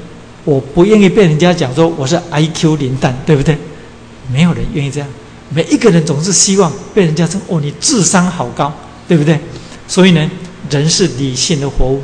[0.45, 3.57] 我不愿意被人家讲说我是 I Q 零蛋，对不对？
[4.31, 5.09] 没有人愿意这样。
[5.49, 8.73] 每一个人总是希望被人家称哦，你智商好高，
[9.07, 9.39] 对不对？
[9.87, 10.31] 所以呢，
[10.71, 12.03] 人是理性的活物，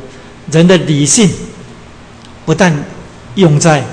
[0.51, 1.29] 人的理性
[2.45, 2.73] 不但
[3.35, 3.85] 用在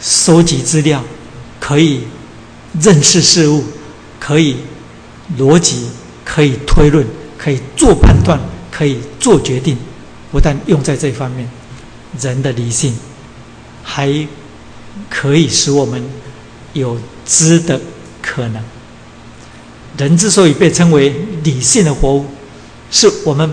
[0.00, 1.02] 收集资料，
[1.60, 2.00] 可以
[2.80, 3.62] 认识事物，
[4.18, 4.56] 可以
[5.38, 5.88] 逻辑，
[6.24, 7.06] 可以推论，
[7.38, 8.40] 可以做判断，
[8.72, 9.78] 可以做决定，
[10.32, 11.48] 不但用在这方面，
[12.20, 12.96] 人的理性
[13.84, 14.26] 还
[15.08, 16.04] 可以使我们
[16.72, 17.80] 有知的。
[18.26, 18.60] 可能，
[19.96, 21.14] 人之所以被称为
[21.44, 22.26] 理性的活物，
[22.90, 23.48] 是我们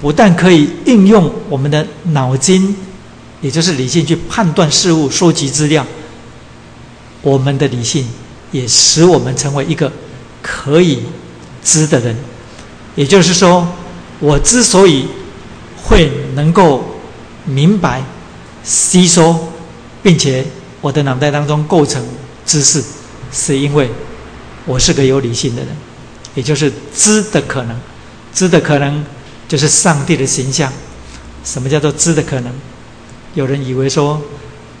[0.00, 2.76] 不但可以应用我们的脑筋，
[3.40, 5.84] 也就是理性去判断事物、收集资料。
[7.22, 8.06] 我们的理性
[8.52, 9.90] 也使我们成为一个
[10.42, 11.02] 可以
[11.64, 12.14] 知的人。
[12.94, 13.66] 也就是说，
[14.18, 15.06] 我之所以
[15.82, 16.84] 会能够
[17.44, 18.04] 明白、
[18.62, 19.48] 吸收，
[20.02, 20.44] 并且
[20.80, 22.04] 我的脑袋当中构成
[22.46, 22.82] 知识，
[23.32, 23.88] 是因为
[24.70, 25.76] 我是个有理性的人，
[26.36, 27.76] 也就是知的可能。
[28.32, 29.04] 知的可能
[29.48, 30.72] 就是上帝的形象。
[31.44, 32.52] 什么叫做知的可能？
[33.34, 34.22] 有人以为说，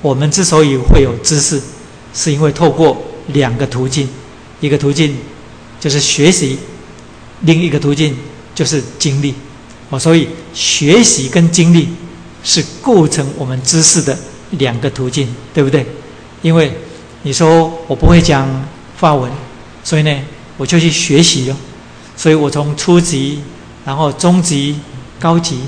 [0.00, 1.60] 我们之所以会有知识，
[2.14, 4.08] 是因为透过两个途径，
[4.60, 5.16] 一个途径
[5.80, 6.56] 就是学习。
[7.40, 8.16] 另一个途径
[8.54, 9.34] 就是经历，
[9.88, 11.88] 哦，所以学习跟经历
[12.44, 14.16] 是构成我们知识的
[14.50, 15.84] 两个途径，对不对？
[16.42, 16.72] 因为
[17.22, 18.46] 你说我不会讲
[18.96, 19.28] 法文，
[19.82, 20.22] 所以呢，
[20.56, 21.56] 我就去学习了。
[22.16, 23.42] 所以我从初级，
[23.84, 24.78] 然后中级、
[25.18, 25.60] 高级，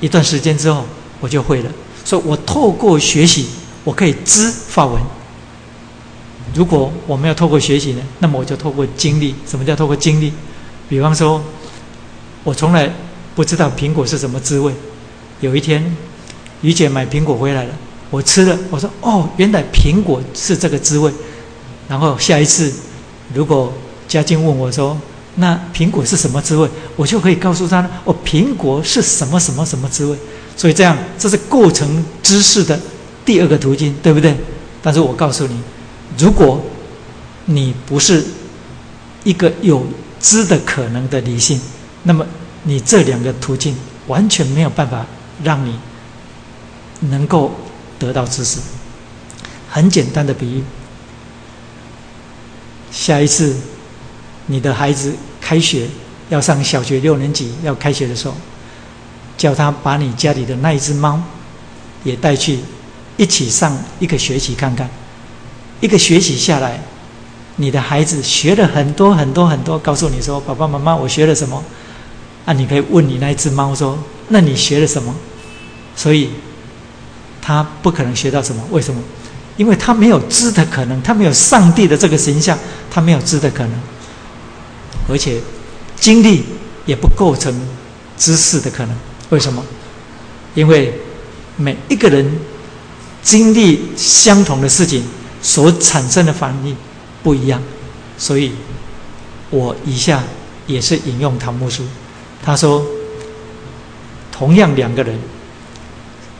[0.00, 0.84] 一段时间之后
[1.20, 1.70] 我就会了。
[2.04, 3.48] 所以我透过学习，
[3.84, 5.00] 我可以知法文。
[6.54, 9.34] 如果我没有透过学习呢，那么我就透过经历。
[9.46, 10.32] 什么叫透过经历？
[10.88, 11.42] 比方说，
[12.44, 12.92] 我从来
[13.34, 14.72] 不知道苹果是什么滋味。
[15.40, 15.96] 有一天，
[16.60, 17.74] 于姐买苹果回来了，
[18.10, 21.10] 我吃了，我说：“哦，原来苹果是这个滋味。”
[21.88, 22.72] 然后下一次，
[23.34, 23.72] 如果
[24.08, 24.98] 嘉靖问我说
[25.36, 30.16] ：“那苹果是什么滋味？”我就可以告诉他：“哦，苹果是什么什么什么滋味。”
[30.56, 32.78] 所以这样，这是构成知识的
[33.24, 34.36] 第二个途径，对不对？
[34.82, 35.56] 但是我告诉你，
[36.18, 36.62] 如果
[37.46, 38.24] 你不是
[39.24, 39.86] 一个有
[40.20, 41.60] 知的可能的理性，
[42.02, 42.26] 那么
[42.64, 43.74] 你这两个途径
[44.08, 45.06] 完全没有办法
[45.42, 45.78] 让你
[47.00, 47.52] 能够
[47.98, 48.58] 得到知识。
[49.70, 50.62] 很简单的比喻，
[52.92, 53.56] 下一次
[54.46, 55.88] 你的孩子开学
[56.28, 58.34] 要上小学六年级要开学的时候，
[59.36, 61.20] 叫他把你家里的那一只猫
[62.04, 62.60] 也带去
[63.16, 64.88] 一起上一个学期看看，
[65.80, 66.80] 一个学期下来。
[67.56, 71.62] 你的孩子学了很多很多很多，告诉你说：“爸爸妈妈，我学了什么？”
[72.46, 75.14] 啊，你可以问你那一只猫说：“那你学了什么？”
[75.94, 76.30] 所以，
[77.42, 78.62] 他不可能学到什么？
[78.70, 79.02] 为什么？
[79.56, 82.58] 因为他没有知的可能，他没有上帝的这个形象，
[82.90, 83.72] 他没有知的可能，
[85.08, 85.40] 而且
[85.96, 86.44] 经历
[86.86, 87.54] 也不构成
[88.16, 88.96] 知识的可能。
[89.30, 89.64] 为什么？
[90.54, 91.00] 因为
[91.56, 92.38] 每一个人
[93.22, 95.04] 经历相同的事情
[95.40, 96.76] 所产生的反应。
[97.24, 97.62] 不一样，
[98.18, 98.50] 所以，
[99.48, 100.24] 我以下
[100.66, 101.84] 也是引用唐木书，
[102.42, 102.84] 他说，
[104.32, 105.16] 同样两个人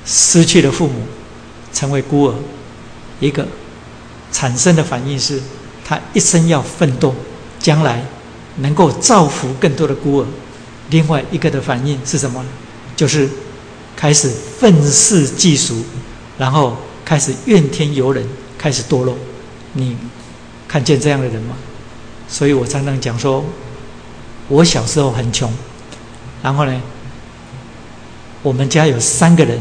[0.04, 0.94] 失去了父母，
[1.72, 2.34] 成为孤儿，
[3.26, 3.46] 一个
[4.30, 5.40] 产生的反应是，
[5.84, 7.14] 他一生要奋斗，
[7.58, 8.04] 将来
[8.56, 10.26] 能够造福更多的孤儿；
[10.90, 12.44] 另外一个的反应是什么？
[12.94, 13.28] 就是
[13.96, 15.82] 开始愤世嫉俗，
[16.36, 18.26] 然后开始怨天尤人，
[18.58, 19.16] 开始堕落。
[19.72, 19.96] 你。
[20.68, 21.54] 看见这样的人吗？
[22.26, 23.44] 所以我常常讲说，
[24.48, 25.52] 我小时候很穷，
[26.42, 26.80] 然后呢，
[28.42, 29.60] 我们家有三个人，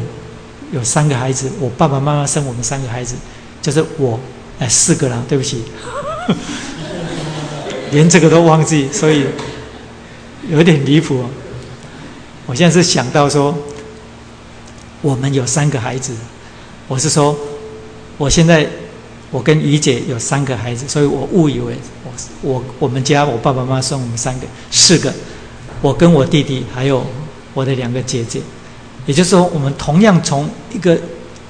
[0.72, 3.14] 有三个孩子，我爸爸妈妈生我们三个孩子，
[3.62, 4.20] 就是我，
[4.58, 5.62] 哎，四个了，对不起，
[7.92, 9.24] 连这个都忘记，所以
[10.50, 11.20] 有点离谱。
[11.20, 11.30] 哦
[12.44, 13.56] 我现在是想到说，
[15.00, 16.12] 我们有三个孩子，
[16.88, 17.34] 我是说，
[18.18, 18.68] 我现在。
[19.30, 25.10] 我跟于姐有三个孩子，所以我误以为我我我们家我爸爸妈妈生我们三个四个，
[25.80, 27.02] 我跟我弟弟还有
[27.54, 28.42] 我的两个姐姐，
[29.06, 30.98] 也就是说我们同样从一个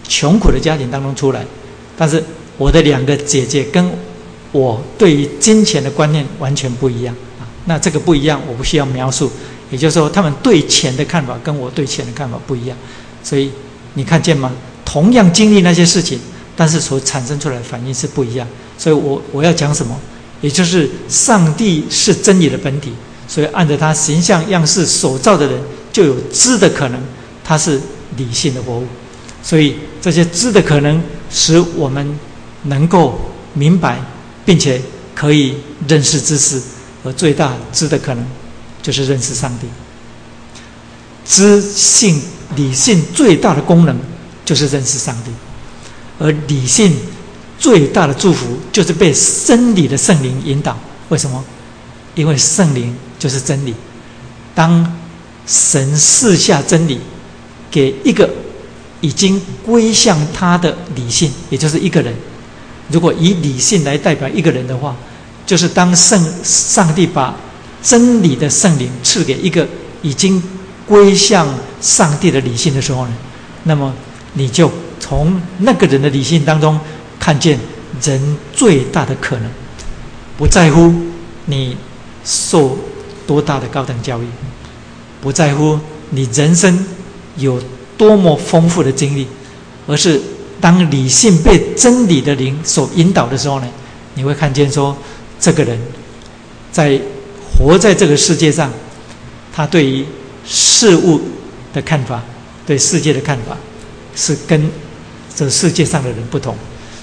[0.06, 1.44] 穷苦的家庭当中出来，
[1.96, 2.22] 但是
[2.58, 3.90] 我的两个姐姐跟
[4.52, 7.46] 我对于金钱的观念完全不一样啊。
[7.66, 9.30] 那这个不一样我不需要描述，
[9.70, 12.76] 也就是说他们对钱的看法跟我对钱的看法不一样，
[13.22, 13.50] 所以
[13.94, 14.52] 你看见吗？
[14.84, 16.18] 同样经历那些事情。
[16.54, 19.98] 但是所产生出来的反应是不一样，所以我我要讲什么，
[20.42, 22.92] 也就是上帝是真理的本体，
[23.26, 25.58] 所以按照他形象样式所造的人
[25.90, 27.00] 就有知的可能，
[27.42, 27.80] 他是
[28.18, 28.86] 理性的活物，
[29.42, 31.02] 所以这些知的可能
[31.32, 32.18] 使我们
[32.64, 33.18] 能够
[33.54, 33.98] 明白，
[34.44, 34.80] 并且
[35.14, 35.56] 可以
[35.88, 36.60] 认识知识，
[37.02, 38.24] 而最大知的可能
[38.82, 39.66] 就是认识上帝。
[41.24, 42.20] 知性
[42.54, 43.96] 理性最大的功能
[44.44, 45.30] 就是认识上帝。
[46.18, 46.94] 而理性
[47.58, 49.12] 最大的祝福，就是被
[49.46, 50.78] 真理的圣灵引导。
[51.08, 51.42] 为什么？
[52.14, 53.74] 因为圣灵就是真理。
[54.54, 54.98] 当
[55.46, 57.00] 神赐下真理
[57.70, 58.28] 给一个
[59.02, 62.14] 已经归向他的理性，也就是一个人。
[62.90, 64.96] 如果以理性来代表一个人的话，
[65.44, 67.36] 就是当圣上帝把
[67.82, 69.68] 真理的圣灵赐给一个
[70.02, 70.42] 已经
[70.86, 71.46] 归向
[71.80, 73.12] 上帝的理性的时候呢，
[73.64, 73.92] 那么
[74.34, 76.78] 你就从那个人的理性当中
[77.18, 77.58] 看见
[78.02, 79.50] 人最大的可能，
[80.38, 80.92] 不在乎
[81.46, 81.76] 你
[82.24, 82.78] 受
[83.26, 84.26] 多大的高等教育，
[85.20, 85.78] 不在乎
[86.10, 86.86] 你人生
[87.36, 87.60] 有
[88.02, 89.28] 多么丰富的经历，
[89.86, 90.20] 而是
[90.60, 93.68] 当理性被真理的灵所引导的时候呢，
[94.14, 94.96] 你会看见说
[95.38, 95.78] 这个人
[96.72, 97.00] 在。
[97.54, 98.72] 活在这个世界上，
[99.54, 100.04] 他对于
[100.44, 101.20] 事物
[101.72, 102.20] 的看法，
[102.66, 103.56] 对世界的看法，
[104.16, 104.70] 是跟
[105.36, 106.56] 这世界上的人不同，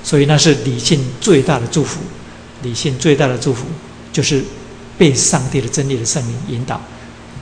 [0.04, 2.02] 所以那是理性最大的祝福。
[2.64, 3.68] 理性最大的祝福
[4.12, 4.44] 就是
[4.98, 6.82] 被上帝的真理的圣灵引导，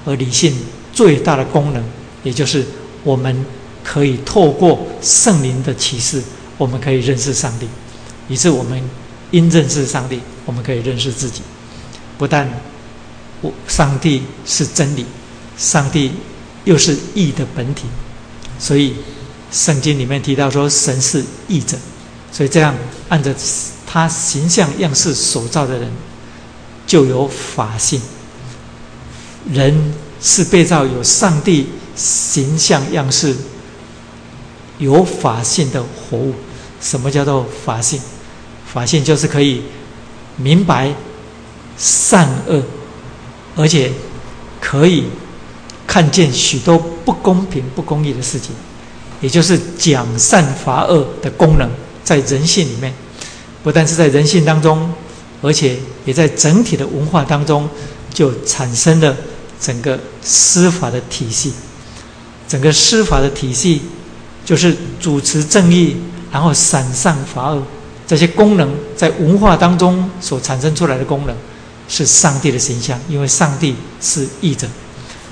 [0.06, 0.54] 而理性
[0.94, 1.82] 最大的功能，
[2.24, 2.64] 也就是
[3.08, 3.46] 我们
[3.86, 6.22] 可以透过圣灵的启示，
[6.58, 7.66] 我们可以认识上帝，
[8.28, 8.82] 以致我们
[9.32, 11.42] 因认识上帝，我们可以认识自己，
[12.18, 12.50] 不但。
[13.40, 15.06] 我上帝是真理，
[15.56, 16.12] 上帝
[16.66, 17.84] 又是义的本体，
[18.58, 18.96] 所以
[19.52, 21.78] 圣经里面提到说神是义者，
[22.32, 22.76] 所以这样
[23.10, 23.34] 按着
[23.86, 25.88] 他形象样式所造的人
[26.88, 28.02] 就有法性。
[29.54, 31.68] 人是被造有上帝
[31.98, 33.36] 形象样式、
[34.78, 36.34] 有法性的活物。
[36.80, 38.00] 什么叫做法性？
[38.72, 39.64] 法性就是可以
[40.38, 40.94] 明白
[41.78, 42.64] 善恶。
[43.60, 43.92] 而且
[44.62, 45.06] 可以
[45.88, 48.52] 看见许多不公平、不公义的事情，
[49.20, 51.68] 也就是讲善罚恶的功能，
[52.04, 52.94] 在人性里面，
[53.64, 54.94] 不但是在人性当中，
[55.42, 57.68] 而且也在整体的文化当中，
[58.14, 59.18] 就产生了
[59.60, 61.52] 整个司法的体系。
[62.48, 63.82] 整个司法的体系
[64.46, 65.98] 就是主持正义，
[66.32, 67.64] 然后闪善罚恶
[68.06, 71.36] 这些功能，在文化当中所产生出来的功能。
[71.90, 74.68] 是上帝的形象，因为上帝是义者，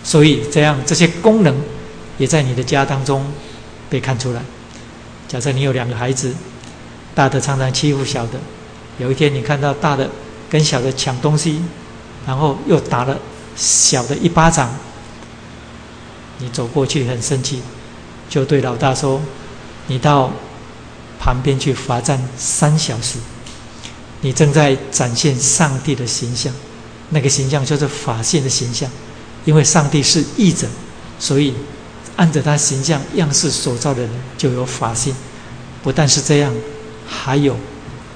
[0.05, 1.53] 所以这样这些功能
[2.17, 3.25] 也在你的家当中
[3.89, 4.41] 被看出来。
[5.27, 6.33] 假设你有两个孩子，
[7.13, 8.39] 大的常常欺负小的，
[8.99, 10.09] 有一天你看到大的
[10.49, 11.61] 跟小的抢东西，
[12.25, 13.19] 然后又打了
[13.57, 14.73] 小的一巴掌，
[16.39, 17.61] 你走过去很生气，
[18.29, 19.21] 就对老大说
[19.87, 20.31] ：“你到
[21.19, 23.17] 旁边去罚站三小时。”
[24.21, 26.51] 你正在展现上帝的形象，
[27.09, 28.89] 那个形象就是法性的形象，
[29.43, 30.67] 因为上帝是义者，
[31.19, 31.53] 所以
[32.15, 35.13] 按着他形象样式所造的人就有法性。
[35.83, 36.51] 不但是这样，
[37.07, 37.55] 还有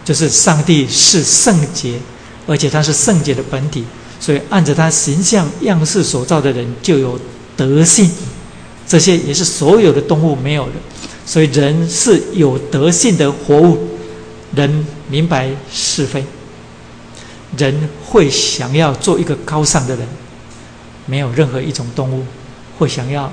[0.04, 2.00] 就是上帝是圣洁，
[2.48, 3.86] 而且他是圣洁的本体，
[4.20, 7.20] 所以按着他形象样式所造的人就有
[7.60, 8.10] 德性。
[8.88, 10.72] 这些也是所有的动物没有的，
[11.26, 13.78] 所以人是有德性的活物。
[14.55, 16.26] 人明白是非，
[17.55, 20.07] 人会想要做一个高尚的人，
[21.05, 22.26] 没有任何一种动物
[22.80, 23.32] 会想要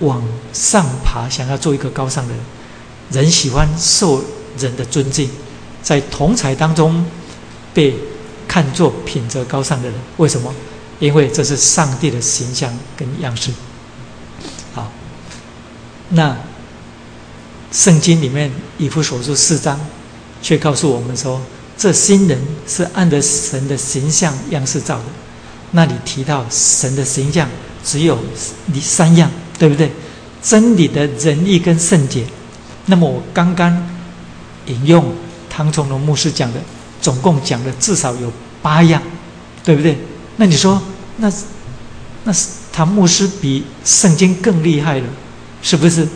[0.00, 0.20] 往
[0.52, 2.42] 上爬，想要做一个高尚的人。
[3.12, 4.24] 人喜欢受
[4.58, 5.30] 人的尊敬，
[5.80, 7.04] 在同才当中
[7.72, 7.94] 被
[8.48, 9.96] 看作品德高尚的人。
[10.16, 10.52] 为什么？
[11.00, 13.50] 因为这是上帝的形象跟样式。
[14.72, 14.92] 好，
[16.10, 16.36] 那
[17.72, 19.80] 圣经里面以弗所书四章。
[20.42, 21.38] 却告诉我们说，
[21.76, 25.04] 这新人是按着神的形象样式造的。
[25.72, 27.46] 那里提到神的形象
[27.84, 28.18] 只有
[28.64, 29.92] 你三样，对不对？
[30.42, 32.24] 真理的仁义跟圣洁。
[32.86, 33.86] 那么我刚刚
[34.64, 35.12] 引用
[35.50, 36.60] 唐崇荣牧师讲的，
[37.02, 39.02] 总共讲的至少有八样，
[39.62, 39.98] 对不对？
[40.36, 40.80] 那你说，
[41.20, 41.32] 那
[42.24, 45.06] 那是他牧师比圣经更厉害了，
[45.62, 46.06] 是不是？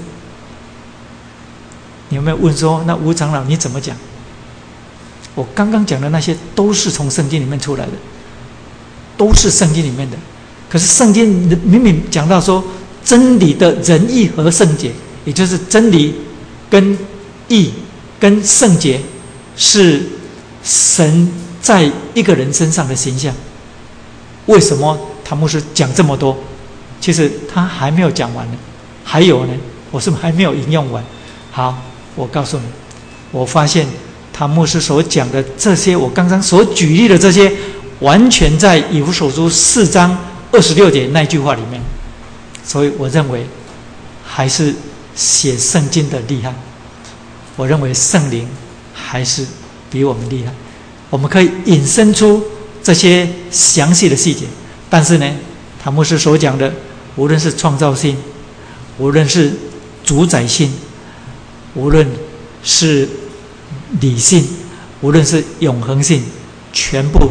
[2.10, 3.96] 你有没有问说，那吴长老你怎么讲？
[5.34, 7.92] 我刚刚讲的那些都是从圣经里面出来的，
[9.16, 10.16] 都是圣经里面的。
[10.70, 11.28] 可是圣经
[11.64, 12.62] 明明讲到说，
[13.04, 14.92] 真理的仁义和圣洁，
[15.24, 16.14] 也就是真理
[16.70, 16.96] 跟
[17.48, 17.72] 义
[18.20, 19.00] 跟圣洁，
[19.56, 20.02] 是
[20.62, 21.28] 神
[21.60, 23.34] 在一个人身上的形象。
[24.46, 26.36] 为什么唐牧师讲这么多？
[27.00, 28.56] 其实他还没有讲完呢，
[29.04, 29.52] 还有呢，
[29.90, 31.04] 我是还没有引用完。
[31.50, 31.78] 好，
[32.14, 32.64] 我告诉你，
[33.30, 33.86] 我发现。
[34.36, 37.52] 他牧师所讲的这些，我刚刚所举例的这些，
[38.00, 40.18] 完全在以弗所书四章
[40.50, 41.80] 二十六节那句话里面。
[42.64, 43.46] 所以我认为，
[44.24, 44.74] 还是
[45.14, 46.52] 写圣经的厉害。
[47.54, 48.48] 我认为圣灵
[48.92, 49.46] 还是
[49.88, 50.52] 比我们厉害。
[51.10, 52.42] 我们可以引申出
[52.84, 54.46] 这些详细的细节，
[54.88, 55.28] 但是呢，
[55.82, 56.72] 塔木斯所讲的，
[57.16, 58.16] 无论是创造性，
[58.98, 59.52] 无论是
[60.04, 60.72] 主宰性，
[61.74, 62.06] 无论
[62.62, 63.08] 是。
[64.00, 64.44] 理性，
[65.02, 66.24] 无论是永恒性，
[66.72, 67.30] 全部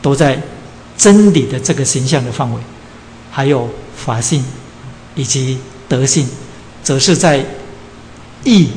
[0.00, 0.40] 都在
[0.96, 2.60] 真理的这个形象的范围，
[3.30, 4.42] 还有法性
[5.14, 5.58] 以及
[5.88, 6.26] 德性，
[6.82, 7.44] 则是在
[8.44, 8.68] 义、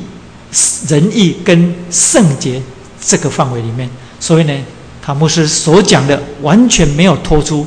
[0.86, 2.60] 仁义跟圣洁
[3.00, 3.88] 这个范围里面。
[4.20, 4.52] 所以呢，
[5.04, 7.66] 塔牧师所讲的完全没有脱出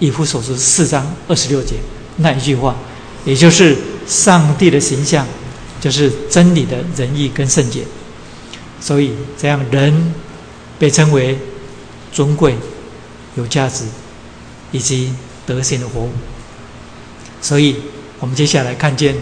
[0.00, 1.76] 以弗所书四章二十六节
[2.16, 2.74] 那一句话，
[3.24, 3.76] 也就是
[4.08, 5.24] 上帝的形象
[5.80, 7.84] 就是真理的仁义跟圣洁。
[8.80, 10.12] 所以这样人
[10.76, 11.38] 被称为
[12.12, 12.56] 尊贵。
[13.34, 13.84] 有价值，
[14.72, 15.10] 以及
[15.46, 16.10] 德行的活物。
[17.40, 17.76] 所以，
[18.20, 19.16] 我们接下来看见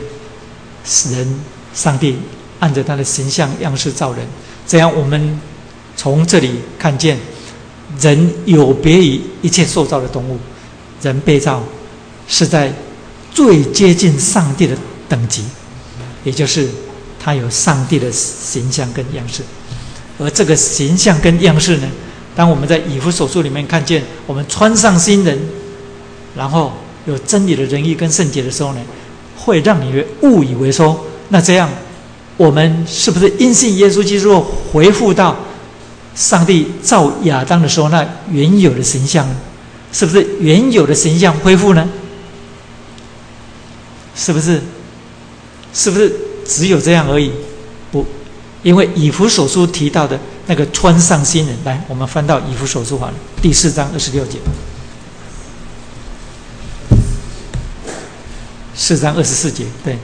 [1.12, 1.40] 人，
[1.72, 2.16] 上帝
[2.58, 4.26] 按着他的形象样式造人。
[4.66, 5.40] 这样，我们
[5.96, 7.18] 从这里看见
[7.98, 10.38] 人有别于一切塑造的动物，
[11.02, 11.62] 人被造
[12.28, 12.72] 是在
[13.32, 14.76] 最接近上帝的
[15.08, 15.44] 等级，
[16.24, 16.68] 也就是
[17.18, 19.42] 他有上帝的形象跟样式。
[20.18, 21.88] 而这个形象跟样式呢？
[22.36, 25.38] 当我们在以弗所书里面看见我们穿上新人，
[26.36, 26.72] 然后
[27.06, 28.80] 有真理的仁义跟圣洁的时候呢，
[29.36, 31.68] 会让你误以为说，那这样
[32.36, 35.36] 我们是不是因信耶稣基督回复到
[36.14, 39.28] 上帝造亚当的时候那原有的形象？
[39.92, 41.88] 是不是原有的形象恢复呢？
[44.14, 44.60] 是不是？
[45.72, 46.14] 是不是
[46.46, 47.30] 只有这样而已？
[47.92, 48.06] 不，
[48.62, 50.18] 因为以弗所书提到的。
[50.46, 53.08] 那个穿上新人，来，我们翻到以弗所书法
[53.40, 54.36] 第四章二十六节，
[58.74, 59.96] 四章二十四节，对。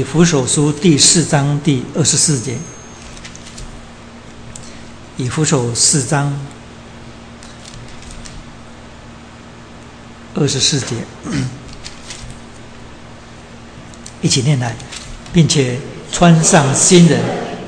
[0.00, 2.56] 以弗所书第四章第二十四节，
[5.18, 6.34] 以弗所四章
[10.34, 10.96] 二十四节，
[14.22, 14.74] 一起念来，
[15.34, 15.78] 并且
[16.10, 17.20] 穿上新人，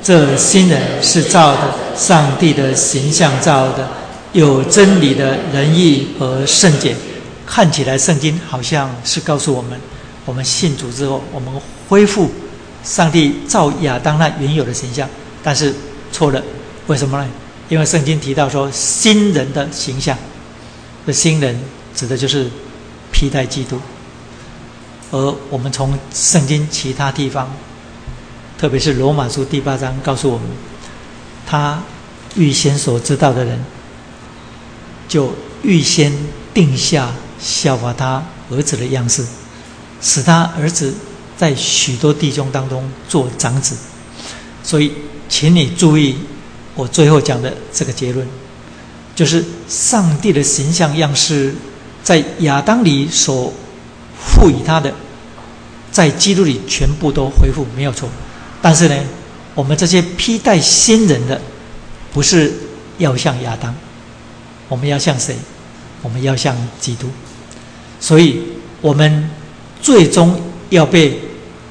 [0.03, 3.87] 这新人是造的上帝的形象造的，
[4.33, 6.97] 有真理的仁义和圣洁。
[7.45, 9.79] 看起来圣经好像是告诉我们。
[10.25, 11.53] 我们信主之后，我们
[11.93, 12.31] 恢复
[12.83, 15.07] 上帝造亚当那原有的形象，
[15.43, 15.75] 但是
[16.11, 16.43] 错了，
[16.87, 17.29] 为什么呢？
[17.69, 20.17] 因为圣经提到说新人的形象，
[21.07, 21.61] 这新人
[21.95, 22.51] 指的就是
[23.13, 23.79] 披戴基督，
[25.11, 27.55] 而我们从圣经其他地方，
[28.57, 30.47] 特别是罗马书第八章告诉我们，
[31.47, 31.83] 他
[32.37, 33.63] 预先所知道的人，
[35.07, 36.11] 就预先
[36.55, 39.23] 定下效法他儿子的样式。
[40.01, 40.95] 使他儿子
[41.43, 43.75] 在许多弟兄当中做长子，
[44.63, 44.93] 所以，
[45.29, 46.15] 请你注意
[46.77, 48.25] 我最后讲的这个结论，
[49.17, 51.53] 就是上帝的形象样式
[52.01, 53.53] 在亚当里所
[54.17, 54.95] 赋予他的，
[55.91, 58.09] 在基督里全部都恢复没有错。
[58.63, 58.95] 但是呢，
[59.57, 61.41] 我们这些披戴新人的，
[62.13, 62.53] 不是
[62.99, 63.75] 要像亚当，
[64.69, 65.35] 我们要像谁？
[66.03, 67.09] 我们要像基督。
[67.99, 68.41] 所以，
[68.81, 69.29] 我们。
[69.83, 70.41] 最终
[70.71, 71.19] 要被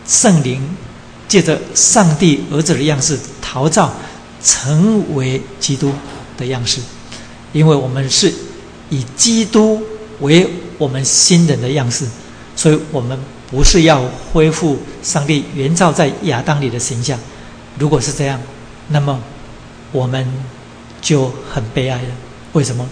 [0.08, 0.62] 圣灵
[1.28, 3.94] 借着上帝儿子的样式陶造，
[4.44, 5.92] 成为基督
[6.38, 6.82] 的样式，
[7.54, 8.34] 因为我们是
[8.90, 9.82] 以基督
[10.20, 12.06] 为我们新人的样式，
[12.56, 13.18] 所以我们
[13.50, 17.18] 不是要恢复上帝原造在亚当里的形象。
[17.78, 18.40] 如果是这样，
[18.90, 19.20] 那么
[19.92, 20.28] 我们
[21.02, 22.10] 就很悲哀了。
[22.54, 22.88] 为什么？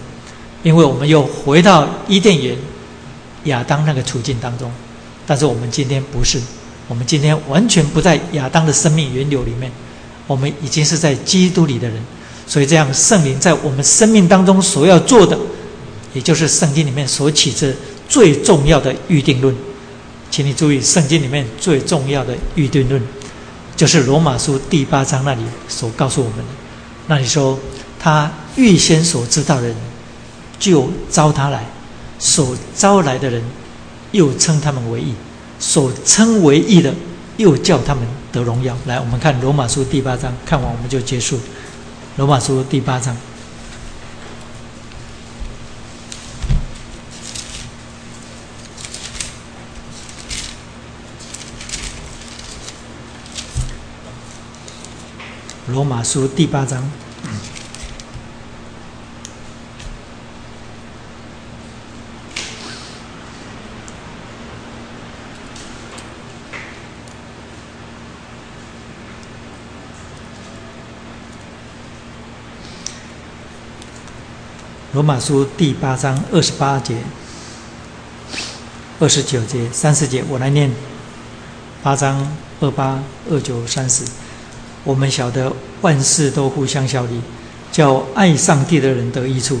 [0.62, 2.56] 因为我们又回到伊甸园
[3.44, 4.70] 亚当那个处境当中。
[5.26, 6.40] 但是我们今天不是，
[6.90, 9.70] 我们今天完全不在亚当的生命源流里面，
[10.26, 12.02] 我们已经是在基督里的人，
[12.48, 15.38] 所以这样圣灵在我们生命当中所要做的，
[16.12, 17.72] 也就是圣经里面所起着
[18.08, 19.54] 最重要的预定论，
[20.32, 23.00] 请你注意，圣经里面最重要的预定论，
[23.76, 26.44] 就是罗马书第八章那里所告诉我们的，
[27.06, 27.56] 那里说
[28.00, 29.76] 他预先所知道的人，
[30.58, 31.64] 就招他来，
[32.18, 33.40] 所招来的人。
[34.12, 35.14] 又称他们为义，
[35.60, 36.92] 所称为义的，
[37.36, 38.74] 又叫他们得荣耀。
[38.86, 41.38] 来，我们看罗马书第八章，看完我们就结束。
[42.16, 43.14] 罗马书第八章，
[55.68, 56.82] 罗马书第八章。
[75.00, 76.94] 罗马书第八章二十八节、
[78.98, 80.70] 二十九节、三十节，我来念
[81.82, 84.04] 八章二八、二九、三十。
[84.84, 85.50] 我们晓得
[85.80, 87.18] 万事都互相效力，
[87.72, 89.58] 叫爱上帝的人得益处，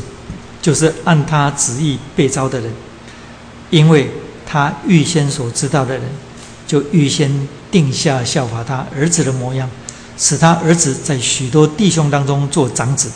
[0.60, 2.70] 就是按他旨意被招的人，
[3.70, 4.10] 因为
[4.44, 6.02] 他预先所知道的人，
[6.66, 9.70] 就预先定下效法他儿子的模样。
[10.18, 13.10] 使他儿子在许多弟兄当中做长子，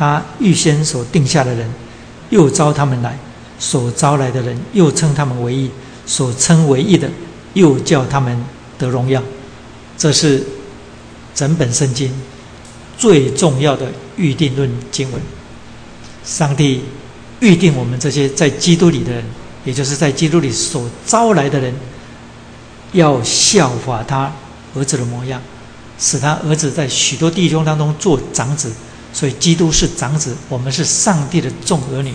[0.00, 1.70] 他预先所定下的人，
[2.30, 3.10] 又招他们来；
[3.58, 5.68] 所招来的人，又称他们为义；
[6.06, 7.06] 所称为义的，
[7.52, 8.42] 又叫他们
[8.78, 9.22] 得荣耀。
[9.98, 10.42] 这是
[11.34, 12.10] 整本圣经
[12.96, 15.20] 最重要的预定论经文。
[16.24, 16.80] 上帝
[17.40, 19.22] 预定我们这些在基督里的人，
[19.66, 21.74] 也就是在基督里所招来的人，
[22.92, 24.32] 要效法他
[24.74, 25.42] 儿子的模样。
[25.98, 28.72] 使他儿子在许多弟兄当中做长子，
[29.12, 32.14] 所以基督是长子，我们是上帝的众儿女，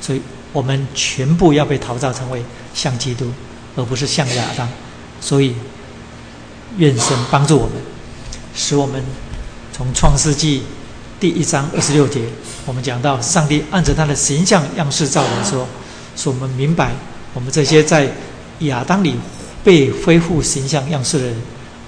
[0.00, 0.20] 所以
[0.52, 2.42] 我们全部要被陶造成为
[2.74, 3.30] 像基督，
[3.76, 4.68] 而不是像亚当。
[5.20, 5.54] 所以，
[6.76, 7.72] 愿神帮助我们，
[8.54, 9.02] 使我们
[9.72, 10.62] 从创世纪
[11.18, 12.20] 第一章二十六节，
[12.66, 15.66] 我们讲到上帝按着他的形象样式造人，说，
[16.14, 16.92] 使我们明白，
[17.34, 18.08] 我们这些在
[18.60, 19.16] 亚当里
[19.64, 21.36] 被恢复形象样式的人。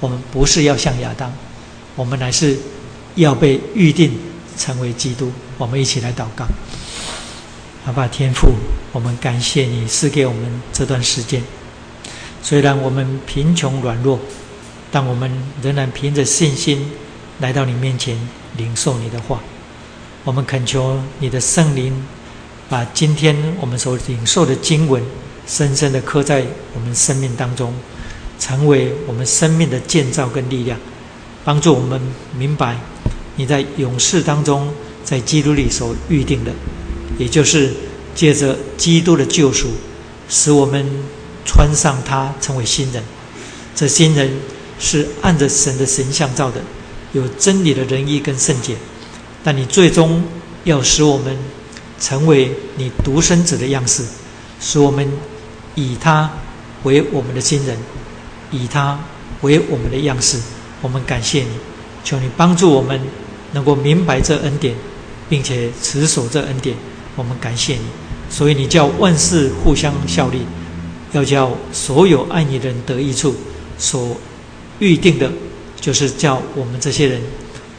[0.01, 1.31] 我们不是要像亚当，
[1.95, 2.59] 我们乃是
[3.17, 4.11] 要被预定
[4.61, 5.33] 成为基督。
[5.57, 6.45] 我们一起来祷告，
[7.87, 8.51] 阿爸天父，
[8.93, 11.43] 我们感谢你赐给我们这段时间。
[12.43, 14.21] 虽然我们贫穷软弱，
[14.93, 15.31] 但我们
[15.63, 16.93] 仍然凭着信心
[17.39, 18.15] 来到你面前
[18.59, 19.41] 领受你的话。
[20.25, 22.05] 我们恳求你的圣灵，
[22.69, 25.03] 把今天我们所领受的经文
[25.47, 27.73] 深深的刻在我们生命当中。
[28.39, 30.79] 成为我们生命的建造跟力量，
[31.45, 32.01] 帮助我们
[32.35, 32.75] 明白
[33.41, 34.71] 你在勇士当中，
[35.03, 36.53] 在基督里所预定的，
[37.19, 37.73] 也就是
[38.15, 39.69] 借着基督的救赎，
[40.29, 40.87] 使我们
[41.47, 43.03] 穿上它，成为新人。
[43.75, 44.31] 这新人
[44.79, 46.61] 是按着神的神像造的，
[47.15, 48.77] 有真理的仁义跟圣洁。
[49.43, 50.23] 但你最终
[50.65, 51.35] 要使我们
[51.99, 54.05] 成为你独生子的样式，
[54.61, 55.11] 使我们
[55.75, 56.31] 以他
[56.83, 57.75] 为我们的新人。
[58.51, 59.01] 以他
[59.41, 60.37] 为我们的样式，
[60.83, 61.49] 我们感谢你，
[62.05, 63.01] 求你帮助我们
[63.53, 64.75] 能够明白这恩典，
[65.29, 66.77] 并且持守这恩典。
[67.17, 67.83] 我们感谢你，
[68.31, 70.41] 所以你叫万事互相效力，
[71.13, 73.35] 要叫所有爱你的人得益处。
[73.79, 74.17] 所
[74.79, 75.31] 预定的，
[75.81, 77.21] 就是叫我们这些人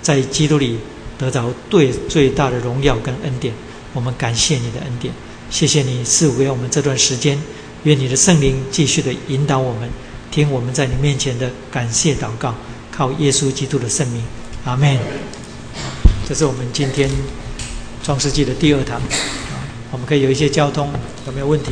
[0.02, 0.78] 在基督里
[1.18, 3.54] 得着最最大的荣耀跟恩典。
[3.94, 5.14] 我们感谢你的恩典，
[5.50, 7.40] 谢谢你赐给我们这段时间，
[7.84, 9.90] 愿你的圣灵继续的引导我们。
[10.32, 12.56] 听我们在你面前的感谢祷告，
[12.90, 14.24] 靠耶稣基督的圣名，
[14.64, 14.98] 阿门。
[16.28, 17.10] 这是我们今天
[18.04, 19.02] 创世纪的第二堂，
[19.92, 20.90] 我们可以有一些交通，
[21.28, 21.72] 有没有问题？